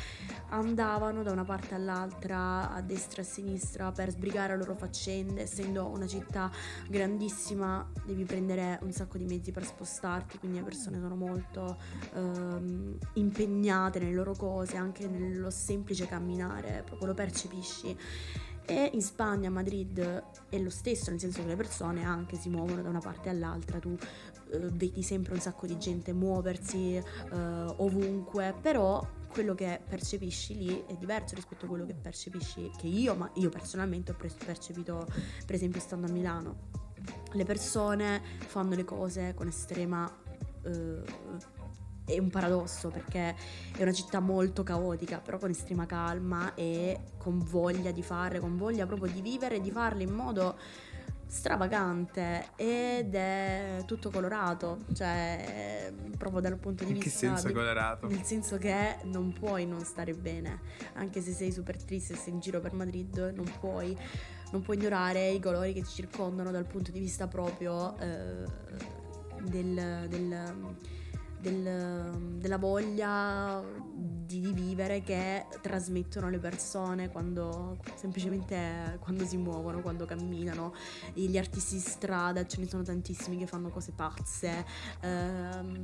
andavano 0.50 1.24
da 1.24 1.32
una 1.32 1.44
parte 1.44 1.76
all'altra, 1.76 2.72
a 2.72 2.82
destra 2.82 3.22
e 3.22 3.26
a 3.26 3.28
sinistra 3.28 3.92
per 3.92 4.12
sbrigare 4.12 4.54
le 4.54 4.60
loro 4.60 4.76
faccende, 4.76 5.42
essendo 5.42 5.88
una 5.88 6.08
città 6.08 6.52
grandissima 6.88 7.88
devi 8.06 8.24
prendere 8.24 8.80
un 8.84 8.92
sacco 8.92 9.18
di 9.18 9.26
mezzi 9.26 9.52
per 9.52 9.66
spostarti, 9.66 10.38
quindi 10.38 10.58
le 10.60 10.64
persone 10.64 11.00
sono 11.00 11.16
molto 11.16 11.78
ehm, 12.14 12.98
impegnate 13.14 14.00
nelle 14.00 14.14
loro 14.14 14.34
cose, 14.34 14.78
anche 14.78 15.08
nello 15.08 15.50
semplice 15.50 16.06
camminare, 16.08 16.84
proprio 16.86 17.08
lo 17.08 17.14
percepisci. 17.14 17.98
E 18.70 18.92
in 18.94 19.02
Spagna, 19.02 19.48
a 19.48 19.52
Madrid 19.52 20.24
è 20.48 20.60
lo 20.60 20.70
stesso, 20.70 21.10
nel 21.10 21.20
senso 21.20 21.42
che 21.42 21.48
le 21.48 21.56
persone 21.56 22.04
anche 22.04 22.36
si 22.36 22.50
muovono 22.50 22.84
da 22.84 22.90
una 22.90 23.00
parte 23.00 23.30
all'altra, 23.30 23.80
tu 23.80 23.98
vedi 24.72 25.04
sempre 25.04 25.34
un 25.34 25.40
sacco 25.40 25.68
di 25.68 25.78
gente 25.78 26.14
muoversi 26.14 26.96
eh, 26.96 27.04
ovunque, 27.78 28.56
però 28.60 29.06
quello 29.30 29.54
che 29.54 29.80
percepisci 29.88 30.58
lì 30.58 30.84
è 30.88 30.96
diverso 30.96 31.36
rispetto 31.36 31.66
a 31.66 31.68
quello 31.68 31.86
che 31.86 31.94
percepisci, 31.94 32.72
che 32.78 32.88
io, 32.88 33.16
ma 33.16 33.30
io 33.36 33.50
personalmente 33.50 34.12
ho 34.12 34.16
percepito 34.16 35.08
per 35.46 35.56
esempio 35.56 35.80
stando 35.80 36.08
a 36.08 36.10
Milano. 36.10 36.68
Le 37.34 37.46
persone 37.46 38.22
fanno 38.48 38.76
le 38.76 38.84
cose 38.84 39.34
con 39.36 39.48
estrema... 39.48 40.12
eh, 40.64 41.48
è 42.10 42.18
un 42.18 42.30
paradosso 42.30 42.90
perché 42.90 43.36
è 43.76 43.82
una 43.84 43.94
città 43.94 44.20
molto 44.20 44.64
caotica, 44.64 45.20
però 45.20 45.38
con 45.38 45.52
estrema 45.52 45.86
calma 45.86 46.56
e 46.56 47.00
con 47.18 47.38
voglia 47.38 47.92
di 47.92 48.02
fare, 48.02 48.40
con 48.40 48.58
voglia 48.58 48.88
proprio 48.88 49.12
di 49.12 49.22
vivere 49.22 49.58
e 49.58 49.62
di 49.62 49.70
farle 49.70 50.04
in 50.04 50.12
modo 50.12 50.58
stravagante 51.30 52.48
ed 52.56 53.14
è 53.14 53.84
tutto 53.86 54.10
colorato, 54.10 54.80
cioè 54.96 55.94
proprio 56.18 56.42
dal 56.42 56.58
punto 56.58 56.84
di 56.84 56.92
In 56.94 56.98
che 56.98 57.04
vista 57.06 57.28
senso 57.28 57.48
di- 57.48 57.54
colorato? 57.54 58.08
nel 58.08 58.24
senso 58.24 58.58
che 58.58 58.98
non 59.04 59.32
puoi 59.32 59.68
non 59.68 59.82
stare 59.82 60.14
bene, 60.14 60.60
anche 60.94 61.22
se 61.22 61.32
sei 61.32 61.52
super 61.52 61.82
triste 61.82 62.14
e 62.14 62.16
sei 62.16 62.34
in 62.34 62.40
giro 62.40 62.60
per 62.60 62.74
Madrid, 62.74 63.32
non 63.36 63.46
puoi, 63.60 63.96
non 64.52 64.64
puoi 64.64 64.78
ignorare 64.78 65.30
i 65.30 65.40
colori 65.40 65.72
che 65.74 65.82
ti 65.84 65.90
circondano 65.90 66.50
dal 66.50 66.66
punto 66.66 66.90
di 66.92 67.00
vista 67.00 67.28
proprio 67.28 67.96
eh, 68.00 68.44
del- 69.44 70.08
del- 70.10 70.76
del- 71.40 72.38
della 72.38 72.58
voglia 72.58 73.62
di, 73.94 74.42
di 74.42 74.52
vivere 74.54 75.02
che 75.02 75.46
trasmettono 75.62 76.30
le 76.30 76.38
persone 76.40 77.10
quando 77.10 77.78
semplicemente 77.96 78.98
quando 79.00 79.26
si 79.26 79.38
muovono, 79.38 79.82
quando 79.82 80.06
camminano. 80.06 80.74
E 81.14 81.22
Gli 81.22 81.38
artisti 81.38 81.76
di 81.76 81.82
strada, 81.82 82.46
ce 82.46 82.60
ne 82.60 82.68
sono 82.68 82.84
tantissimi 82.84 83.38
che 83.38 83.48
fanno 83.48 83.70
cose 83.70 83.92
pazze. 83.94 84.66
ehm, 85.02 85.82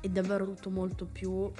è 0.00 0.08
davvero 0.08 0.44
tutto 0.44 0.68
molto 0.70 1.06
più 1.06 1.50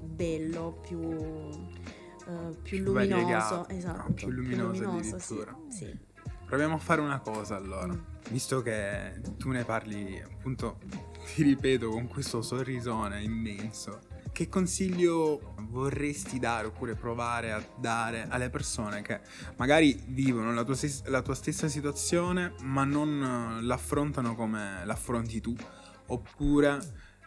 bello, 0.00 0.78
più, 0.82 1.00
eh, 1.00 2.56
più 2.62 2.82
Più 2.82 2.92
luminoso. 2.92 3.66
Esatto, 3.68 4.12
più 4.12 4.30
luminoso 4.30 4.74
sì, 4.74 4.84
addirittura. 4.84 5.58
sì. 5.68 5.98
Proviamo 6.46 6.74
a 6.76 6.78
fare 6.78 7.00
una 7.00 7.18
cosa 7.18 7.56
allora. 7.56 7.92
Mm. 7.92 8.00
Visto 8.30 8.62
che 8.62 9.20
tu 9.36 9.50
ne 9.50 9.64
parli, 9.64 10.20
appunto, 10.20 10.78
ti 11.34 11.42
ripeto, 11.42 11.90
con 11.90 12.06
questo 12.06 12.42
sorrisone 12.42 13.22
immenso, 13.22 14.00
che 14.32 14.48
consiglio 14.48 15.54
vorresti 15.68 16.38
dare 16.38 16.66
oppure 16.68 16.94
provare 16.94 17.52
a 17.52 17.64
dare 17.78 18.26
alle 18.28 18.50
persone 18.50 19.02
che 19.02 19.20
magari 19.56 19.98
vivono 20.08 20.52
la 20.52 20.62
tua, 20.62 20.76
la 21.06 21.22
tua 21.22 21.34
stessa 21.34 21.68
situazione 21.68 22.54
ma 22.62 22.84
non 22.84 23.58
eh, 23.58 23.62
l'affrontano 23.62 24.34
come 24.34 24.84
l'affronti 24.84 25.40
tu? 25.40 25.54
Oppure... 26.08 26.78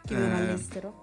Che 0.05 0.15
eh, 0.15 0.31
all'estero. 0.31 1.01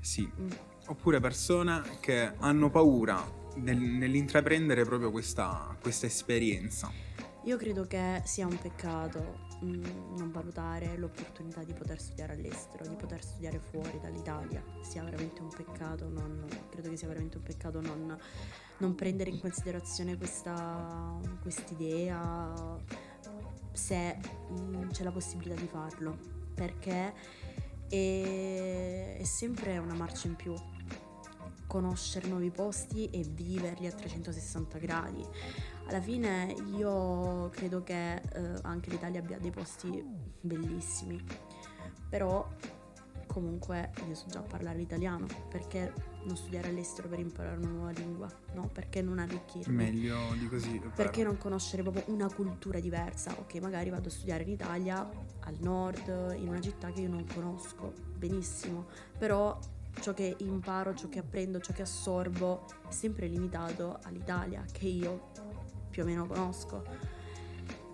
Sì, 0.00 0.30
Mm. 0.38 0.50
oppure 0.86 1.18
persone 1.20 1.82
che 2.00 2.32
hanno 2.38 2.70
paura 2.70 3.20
nel- 3.56 3.76
nell'intraprendere 3.76 4.84
proprio 4.84 5.10
questa, 5.10 5.76
questa 5.80 6.06
esperienza. 6.06 6.90
Io 7.44 7.56
credo 7.56 7.86
che 7.86 8.22
sia 8.24 8.46
un 8.46 8.58
peccato 8.58 9.45
mm, 9.64 10.16
non 10.16 10.30
valutare 10.32 10.96
l'opportunità 10.96 11.62
di 11.62 11.72
poter 11.72 12.00
studiare 12.00 12.34
all'estero, 12.34 12.86
di 12.86 12.94
poter 12.94 13.22
studiare 13.22 13.58
fuori 13.58 13.98
dall'Italia. 14.00 14.62
Sia 14.80 15.02
veramente 15.02 15.40
un 15.40 15.48
peccato, 15.48 16.08
non, 16.08 16.46
credo 16.70 16.90
che 16.90 16.96
sia 16.96 17.08
veramente 17.08 17.36
un 17.36 17.42
peccato 17.42 17.80
non, 17.80 18.16
non 18.78 18.94
prendere 18.94 19.30
in 19.30 19.40
considerazione 19.40 20.16
questa 20.16 21.18
idea 21.70 22.78
se 23.72 24.18
mm, 24.52 24.88
c'è 24.90 25.04
la 25.04 25.12
possibilità 25.12 25.60
di 25.60 25.66
farlo, 25.66 26.16
perché 26.54 27.12
è, 27.88 29.16
è 29.18 29.24
sempre 29.24 29.78
una 29.78 29.94
marcia 29.94 30.28
in 30.28 30.34
più 30.34 30.54
conoscere 31.66 32.28
nuovi 32.28 32.50
posti 32.50 33.10
e 33.10 33.22
viverli 33.22 33.86
a 33.86 33.92
360 33.92 34.78
gradi. 34.78 35.24
Alla 35.88 36.00
fine 36.00 36.54
io 36.76 37.48
credo 37.50 37.82
che 37.82 38.14
eh, 38.14 38.58
anche 38.62 38.90
l'Italia 38.90 39.20
abbia 39.20 39.38
dei 39.38 39.50
posti 39.50 40.04
bellissimi, 40.40 41.24
però 42.08 42.48
comunque 43.26 43.92
io 44.08 44.14
so 44.14 44.26
già 44.28 44.40
parlare 44.40 44.78
l'italiano, 44.78 45.26
perché 45.48 45.92
non 46.24 46.36
studiare 46.36 46.68
all'estero 46.68 47.06
per 47.06 47.20
imparare 47.20 47.58
una 47.58 47.68
nuova 47.68 47.90
lingua, 47.90 48.28
no? 48.54 48.68
Perché 48.72 49.00
non 49.00 49.18
arricchirmi? 49.18 49.74
Meglio 49.74 50.16
di 50.38 50.48
così. 50.48 50.80
Perché 50.94 51.22
non 51.22 51.36
conoscere 51.38 51.82
proprio 51.82 52.02
una 52.08 52.32
cultura 52.32 52.80
diversa? 52.80 53.32
Ok, 53.38 53.54
magari 53.60 53.90
vado 53.90 54.08
a 54.08 54.10
studiare 54.10 54.42
in 54.42 54.50
Italia, 54.50 55.08
al 55.40 55.56
nord, 55.60 56.34
in 56.36 56.48
una 56.48 56.60
città 56.60 56.90
che 56.90 57.02
io 57.02 57.10
non 57.10 57.24
conosco 57.32 57.92
benissimo, 58.16 58.86
però 59.18 59.58
ciò 60.00 60.12
che 60.14 60.34
imparo, 60.38 60.94
ciò 60.94 61.08
che 61.08 61.18
apprendo, 61.20 61.60
ciò 61.60 61.72
che 61.72 61.82
assorbo 61.82 62.64
è 62.88 62.92
sempre 62.92 63.26
limitato 63.26 63.98
all'Italia, 64.02 64.64
che 64.72 64.86
io 64.86 65.30
più 65.96 66.02
o 66.02 66.06
meno 66.06 66.26
conosco. 66.26 66.84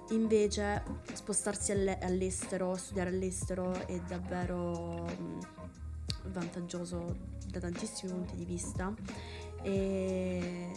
Invece 0.09 0.83
spostarsi 1.13 1.71
alle- 1.71 2.01
all'estero, 2.01 2.75
studiare 2.75 3.11
all'estero 3.11 3.73
è 3.87 4.01
davvero 4.01 5.09
mm, 5.09 5.41
vantaggioso 6.33 7.17
da 7.47 7.61
tantissimi 7.61 8.11
punti 8.11 8.35
di 8.35 8.45
vista 8.45 8.93
e, 9.63 10.73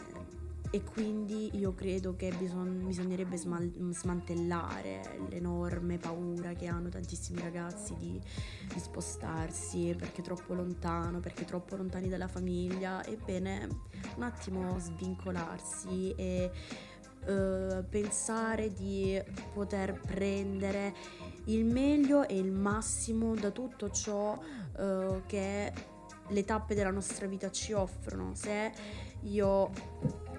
e 0.69 0.84
quindi 0.84 1.57
io 1.57 1.73
credo 1.73 2.15
che 2.15 2.32
bison- 2.38 2.86
bisognerebbe 2.86 3.38
smal- 3.38 3.73
smantellare 3.89 5.19
l'enorme 5.30 5.97
paura 5.97 6.53
che 6.53 6.67
hanno 6.67 6.89
tantissimi 6.89 7.41
ragazzi 7.41 7.95
di, 7.97 8.21
di, 8.71 8.80
spostarsi 8.80 9.95
perché 9.97 10.21
troppo 10.21 10.53
lontano, 10.53 11.19
perché 11.21 11.43
troppo 11.43 11.76
lontani 11.76 12.07
dalla 12.07 12.28
famiglia. 12.28 13.03
Ebbene, 13.03 13.67
un 14.15 14.21
attimo 14.21 14.78
svincolarsi 14.78 16.13
e 16.15 16.51
uh, 17.26 17.84
pensare 17.89 18.73
di 18.73 19.21
poter 19.53 19.99
prendere 19.99 20.93
il 21.45 21.65
meglio 21.65 22.28
e 22.28 22.38
il 22.38 22.51
massimo 22.51 23.36
da 23.36 23.51
tutto 23.51 23.89
ciò 23.89 24.38
uh, 24.78 25.21
che 25.26 25.73
le 26.30 26.43
tappe 26.43 26.73
della 26.76 26.91
nostra 26.91 27.28
vita 27.28 27.51
ci 27.51 27.73
offrono. 27.73 28.34
Se 28.34 28.71
io 29.21 29.71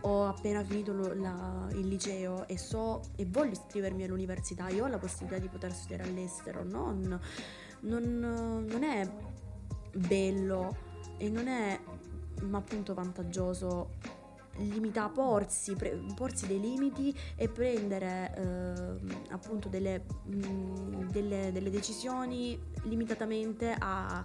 ho 0.01 0.27
appena 0.27 0.63
finito 0.63 0.93
lo, 0.93 1.15
la, 1.15 1.69
il 1.73 1.87
liceo 1.89 2.47
e 2.47 2.59
so 2.59 3.01
e 3.17 3.27
voglio 3.27 3.53
iscrivermi 3.53 4.05
all'università, 4.05 4.69
io 4.69 4.85
ho 4.85 4.89
la 4.89 4.99
possibilità 4.99 5.39
di 5.39 5.49
poter 5.49 5.73
studiare 5.73 6.05
all'estero, 6.05 6.63
non, 6.65 7.21
non, 7.81 8.65
non 8.69 8.83
è 8.83 9.09
bello 9.93 10.77
e 11.17 11.29
non 11.31 11.49
è 11.49 11.81
ma 12.43 12.59
appunto 12.59 12.93
vantaggioso 12.93 13.95
limita, 14.59 15.09
porsi, 15.09 15.75
pre, 15.75 16.01
porsi 16.15 16.47
dei 16.47 16.61
limiti 16.61 17.17
e 17.35 17.49
prendere 17.49 18.35
eh, 18.37 19.15
appunto 19.31 19.69
delle, 19.69 20.05
mh, 20.25 20.37
mm, 20.37 21.09
delle, 21.11 21.53
delle, 21.53 21.71
decisioni 21.71 22.61
limitatamente 22.83 23.75
a, 23.79 24.25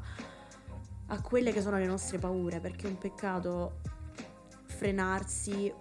a 1.07 1.21
quelle 1.21 1.51
che 1.51 1.61
sono 1.61 1.77
le 1.77 1.85
nostre 1.85 2.17
paure 2.17 2.59
perché 2.59 2.87
è 2.87 2.89
un 2.89 2.97
peccato 2.97 3.79
frenarsi 4.65 5.71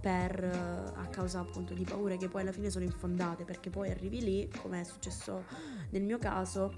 per, 0.00 0.92
a 0.96 1.06
causa 1.08 1.40
appunto 1.40 1.74
di 1.74 1.84
paure 1.84 2.16
che 2.16 2.28
poi 2.28 2.40
alla 2.40 2.52
fine 2.52 2.70
sono 2.70 2.84
infondate 2.84 3.44
perché 3.44 3.68
poi 3.68 3.90
arrivi 3.90 4.20
lì, 4.20 4.50
come 4.62 4.80
è 4.80 4.84
successo 4.84 5.44
nel 5.90 6.02
mio 6.02 6.18
caso, 6.18 6.72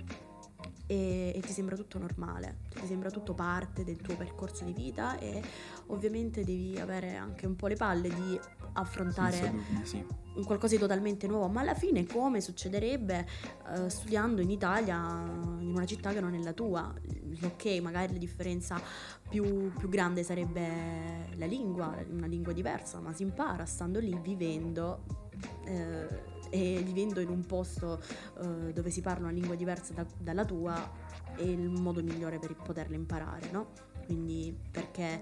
e, 0.86 1.32
e, 1.34 1.40
ti 1.40 1.52
sembra 1.52 1.76
tutto 1.76 1.98
normale, 1.98 2.58
ti 2.74 2.86
sembra 2.86 3.10
tutto 3.10 3.34
parte 3.34 3.84
del 3.84 4.00
tuo 4.00 4.16
percorso 4.16 4.64
di 4.64 4.72
vita 4.72 5.18
e 5.18 5.42
ovviamente 5.86 6.44
devi 6.44 6.78
avere 6.78 7.16
anche 7.16 7.46
un 7.46 7.56
po' 7.56 7.66
le 7.66 7.76
palle 7.76 8.08
di 8.08 8.38
affrontare 8.74 9.50
dubbi, 9.50 9.86
sì. 9.86 10.04
un 10.34 10.44
qualcosa 10.44 10.74
di 10.74 10.80
totalmente 10.80 11.26
nuovo, 11.26 11.48
ma 11.48 11.60
alla 11.60 11.74
fine 11.74 12.06
come 12.06 12.40
succederebbe 12.40 13.26
uh, 13.68 13.88
studiando 13.88 14.40
in 14.40 14.50
Italia, 14.50 14.96
in 15.60 15.70
una 15.72 15.86
città 15.86 16.12
che 16.12 16.20
non 16.20 16.34
è 16.34 16.38
la 16.38 16.52
tua. 16.52 16.92
Ok, 17.42 17.80
magari 17.80 18.12
la 18.12 18.18
differenza 18.18 18.80
più, 19.28 19.72
più 19.72 19.88
grande 19.88 20.22
sarebbe 20.22 21.30
la 21.36 21.46
lingua, 21.46 21.94
una 22.10 22.26
lingua 22.26 22.52
diversa, 22.52 23.00
ma 23.00 23.12
si 23.12 23.22
impara 23.22 23.64
stando 23.64 23.98
lì, 23.98 24.18
vivendo. 24.22 25.04
Uh, 25.66 26.31
e 26.52 26.82
vivendo 26.84 27.20
in 27.20 27.30
un 27.30 27.46
posto 27.46 28.02
uh, 28.40 28.72
dove 28.72 28.90
si 28.90 29.00
parla 29.00 29.28
una 29.28 29.32
lingua 29.32 29.54
diversa 29.54 29.94
da, 29.94 30.04
dalla 30.18 30.44
tua 30.44 30.92
è 31.34 31.40
il 31.40 31.70
modo 31.70 32.02
migliore 32.02 32.38
per 32.38 32.54
poterla 32.54 32.94
imparare, 32.94 33.50
no? 33.50 33.68
Quindi 34.04 34.54
perché 34.70 35.18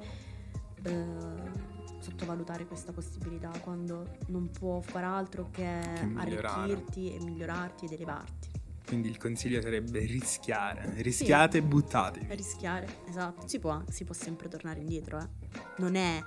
uh, 0.87 2.01
sottovalutare 2.01 2.67
questa 2.67 2.91
possibilità 2.91 3.51
quando 3.63 4.17
non 4.27 4.51
può 4.51 4.81
far 4.81 5.05
altro 5.05 5.51
che, 5.53 5.79
che 5.81 6.13
arricchirti 6.17 7.15
e 7.15 7.23
migliorarti 7.23 7.85
ed 7.85 7.93
elevarti. 7.93 8.49
Quindi 8.85 9.09
il 9.09 9.19
consiglio 9.19 9.61
sarebbe 9.61 10.01
rischiare, 10.01 10.95
rischiate 10.97 11.59
sì, 11.59 11.65
e 11.65 11.69
buttatevi. 11.69 12.35
Rischiare, 12.35 12.89
esatto. 13.09 13.47
Si 13.47 13.61
può, 13.61 13.81
si 13.89 14.03
può 14.03 14.15
sempre 14.15 14.49
tornare 14.49 14.81
indietro, 14.81 15.21
eh. 15.21 15.29
Non 15.77 15.95
è 15.95 16.21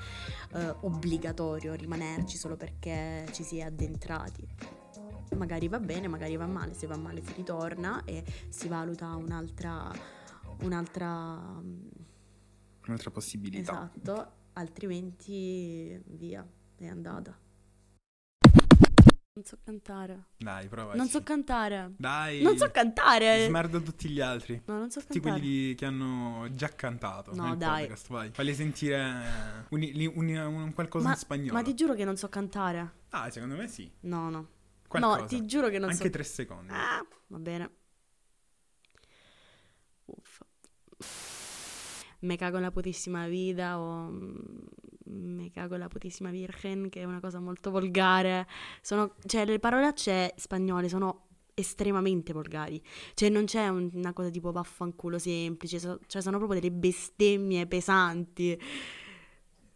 uh, 0.53 0.85
obbligatorio 0.85 1.73
rimanerci 1.73 2.37
solo 2.37 2.55
perché 2.55 3.25
ci 3.33 3.43
si 3.43 3.57
è 3.57 3.63
addentrati 3.63 4.47
magari 5.35 5.67
va 5.67 5.79
bene, 5.79 6.07
magari 6.07 6.35
va 6.35 6.47
male, 6.47 6.73
se 6.73 6.87
va 6.87 6.97
male 6.97 7.23
si 7.23 7.33
ritorna 7.33 8.03
e 8.05 8.23
si 8.49 8.67
valuta 8.67 9.15
un'altra 9.15 9.91
un'altra 10.61 11.61
un'altra 12.85 13.11
possibilità. 13.11 13.91
Esatto, 13.93 14.31
altrimenti 14.53 16.01
via, 16.05 16.45
è 16.77 16.87
andata. 16.87 17.37
Non 19.35 19.45
so 19.45 19.57
cantare. 19.63 20.25
Dai, 20.37 20.67
prova. 20.67 20.93
Non 20.93 21.07
so 21.07 21.23
cantare. 21.23 21.93
Dai. 21.97 22.43
Non 22.43 22.55
so 22.55 22.69
cantare. 22.69 23.45
Smerda 23.47 23.79
tutti 23.79 24.07
gli 24.07 24.21
altri. 24.21 24.61
No, 24.65 24.77
non 24.77 24.91
so 24.91 24.99
tutti 24.99 25.19
cantare. 25.19 25.39
Tutti 25.39 25.49
quelli 25.49 25.73
che 25.73 25.85
hanno 25.85 26.53
già 26.53 26.67
cantato 26.67 27.33
no, 27.33 27.55
dai. 27.55 27.81
podcast, 27.81 28.09
vai. 28.09 28.29
Fagli 28.29 28.53
sentire 28.53 29.65
un, 29.69 30.11
un, 30.13 30.35
un 30.35 30.73
qualcosa 30.75 31.05
ma, 31.07 31.13
in 31.13 31.17
spagnolo. 31.17 31.53
Ma 31.53 31.63
ti 31.63 31.73
giuro 31.73 31.95
che 31.95 32.05
non 32.05 32.15
so 32.15 32.29
cantare. 32.29 32.91
Ah, 33.09 33.31
secondo 33.31 33.55
me 33.55 33.67
sì. 33.67 33.91
No, 34.01 34.29
no. 34.29 34.49
Qualcosa. 34.99 35.21
No, 35.21 35.27
ti 35.27 35.45
giuro 35.45 35.69
che 35.69 35.79
non 35.79 35.89
Anche 35.89 35.95
so. 35.95 36.03
Anche 36.03 36.09
tre 36.09 36.23
secondi. 36.23 36.71
Ah, 36.71 37.05
va 37.27 37.37
bene. 37.39 37.71
Uffa. 40.05 40.45
Me 42.19 42.37
cago 42.37 42.59
la 42.59 42.71
putissima 42.71 43.27
vita 43.27 43.79
o 43.79 44.09
mm, 44.09 44.65
me 45.09 45.51
cago 45.51 45.75
la 45.75 45.87
putissima 45.87 46.29
virgen, 46.29 46.89
che 46.89 47.01
è 47.01 47.03
una 47.03 47.19
cosa 47.19 47.39
molto 47.39 47.71
volgare. 47.71 48.47
Sono, 48.81 49.15
cioè, 49.25 49.45
le 49.45 49.59
parolacce 49.59 50.33
spagnole 50.37 50.87
sono 50.87 51.27
estremamente 51.55 52.31
volgari. 52.31 52.81
Cioè, 53.13 53.29
non 53.29 53.45
c'è 53.45 53.67
un, 53.67 53.89
una 53.93 54.13
cosa 54.13 54.29
tipo 54.29 54.51
vaffanculo 54.51 55.17
semplice, 55.19 55.79
so, 55.79 55.99
cioè, 56.07 56.21
sono 56.21 56.37
proprio 56.37 56.59
delle 56.61 56.73
bestemmie 56.73 57.67
pesanti. 57.67 58.57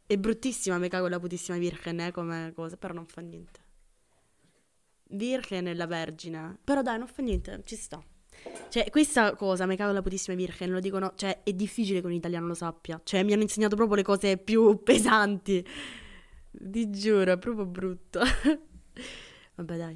È 0.05 0.17
bruttissima, 0.17 0.77
me 0.77 0.87
cago 0.87 1.07
la 1.09 1.19
putissima 1.19 1.57
virgen, 1.57 1.99
eh, 1.99 2.11
come 2.11 2.53
cosa, 2.55 2.77
però 2.77 2.93
non 2.93 3.05
fa 3.07 3.19
niente. 3.21 3.65
Virgen 5.09 5.67
e 5.67 5.75
la 5.75 5.85
Vergine. 5.85 6.57
Però 6.63 6.81
dai, 6.81 6.97
non 6.97 7.07
fa 7.07 7.21
niente, 7.21 7.61
ci 7.65 7.75
sta. 7.75 8.03
Cioè, 8.69 8.89
questa 8.89 9.35
cosa, 9.35 9.65
me 9.65 9.75
cago 9.75 9.93
la 9.93 10.01
potissima 10.01 10.35
Virgen, 10.35 10.71
lo 10.71 10.79
dicono, 10.79 11.13
cioè, 11.15 11.43
è 11.43 11.53
difficile 11.53 12.01
che 12.01 12.05
un 12.07 12.13
italiano 12.13 12.47
lo 12.47 12.53
sappia. 12.53 12.99
Cioè, 13.03 13.23
mi 13.23 13.33
hanno 13.33 13.43
insegnato 13.43 13.75
proprio 13.75 13.97
le 13.97 14.03
cose 14.03 14.37
più 14.37 14.81
pesanti. 14.83 15.65
Ti 16.51 16.89
giuro, 16.89 17.31
è 17.31 17.37
proprio 17.37 17.65
brutto. 17.65 18.19
Vabbè, 19.55 19.77
dai. 19.77 19.95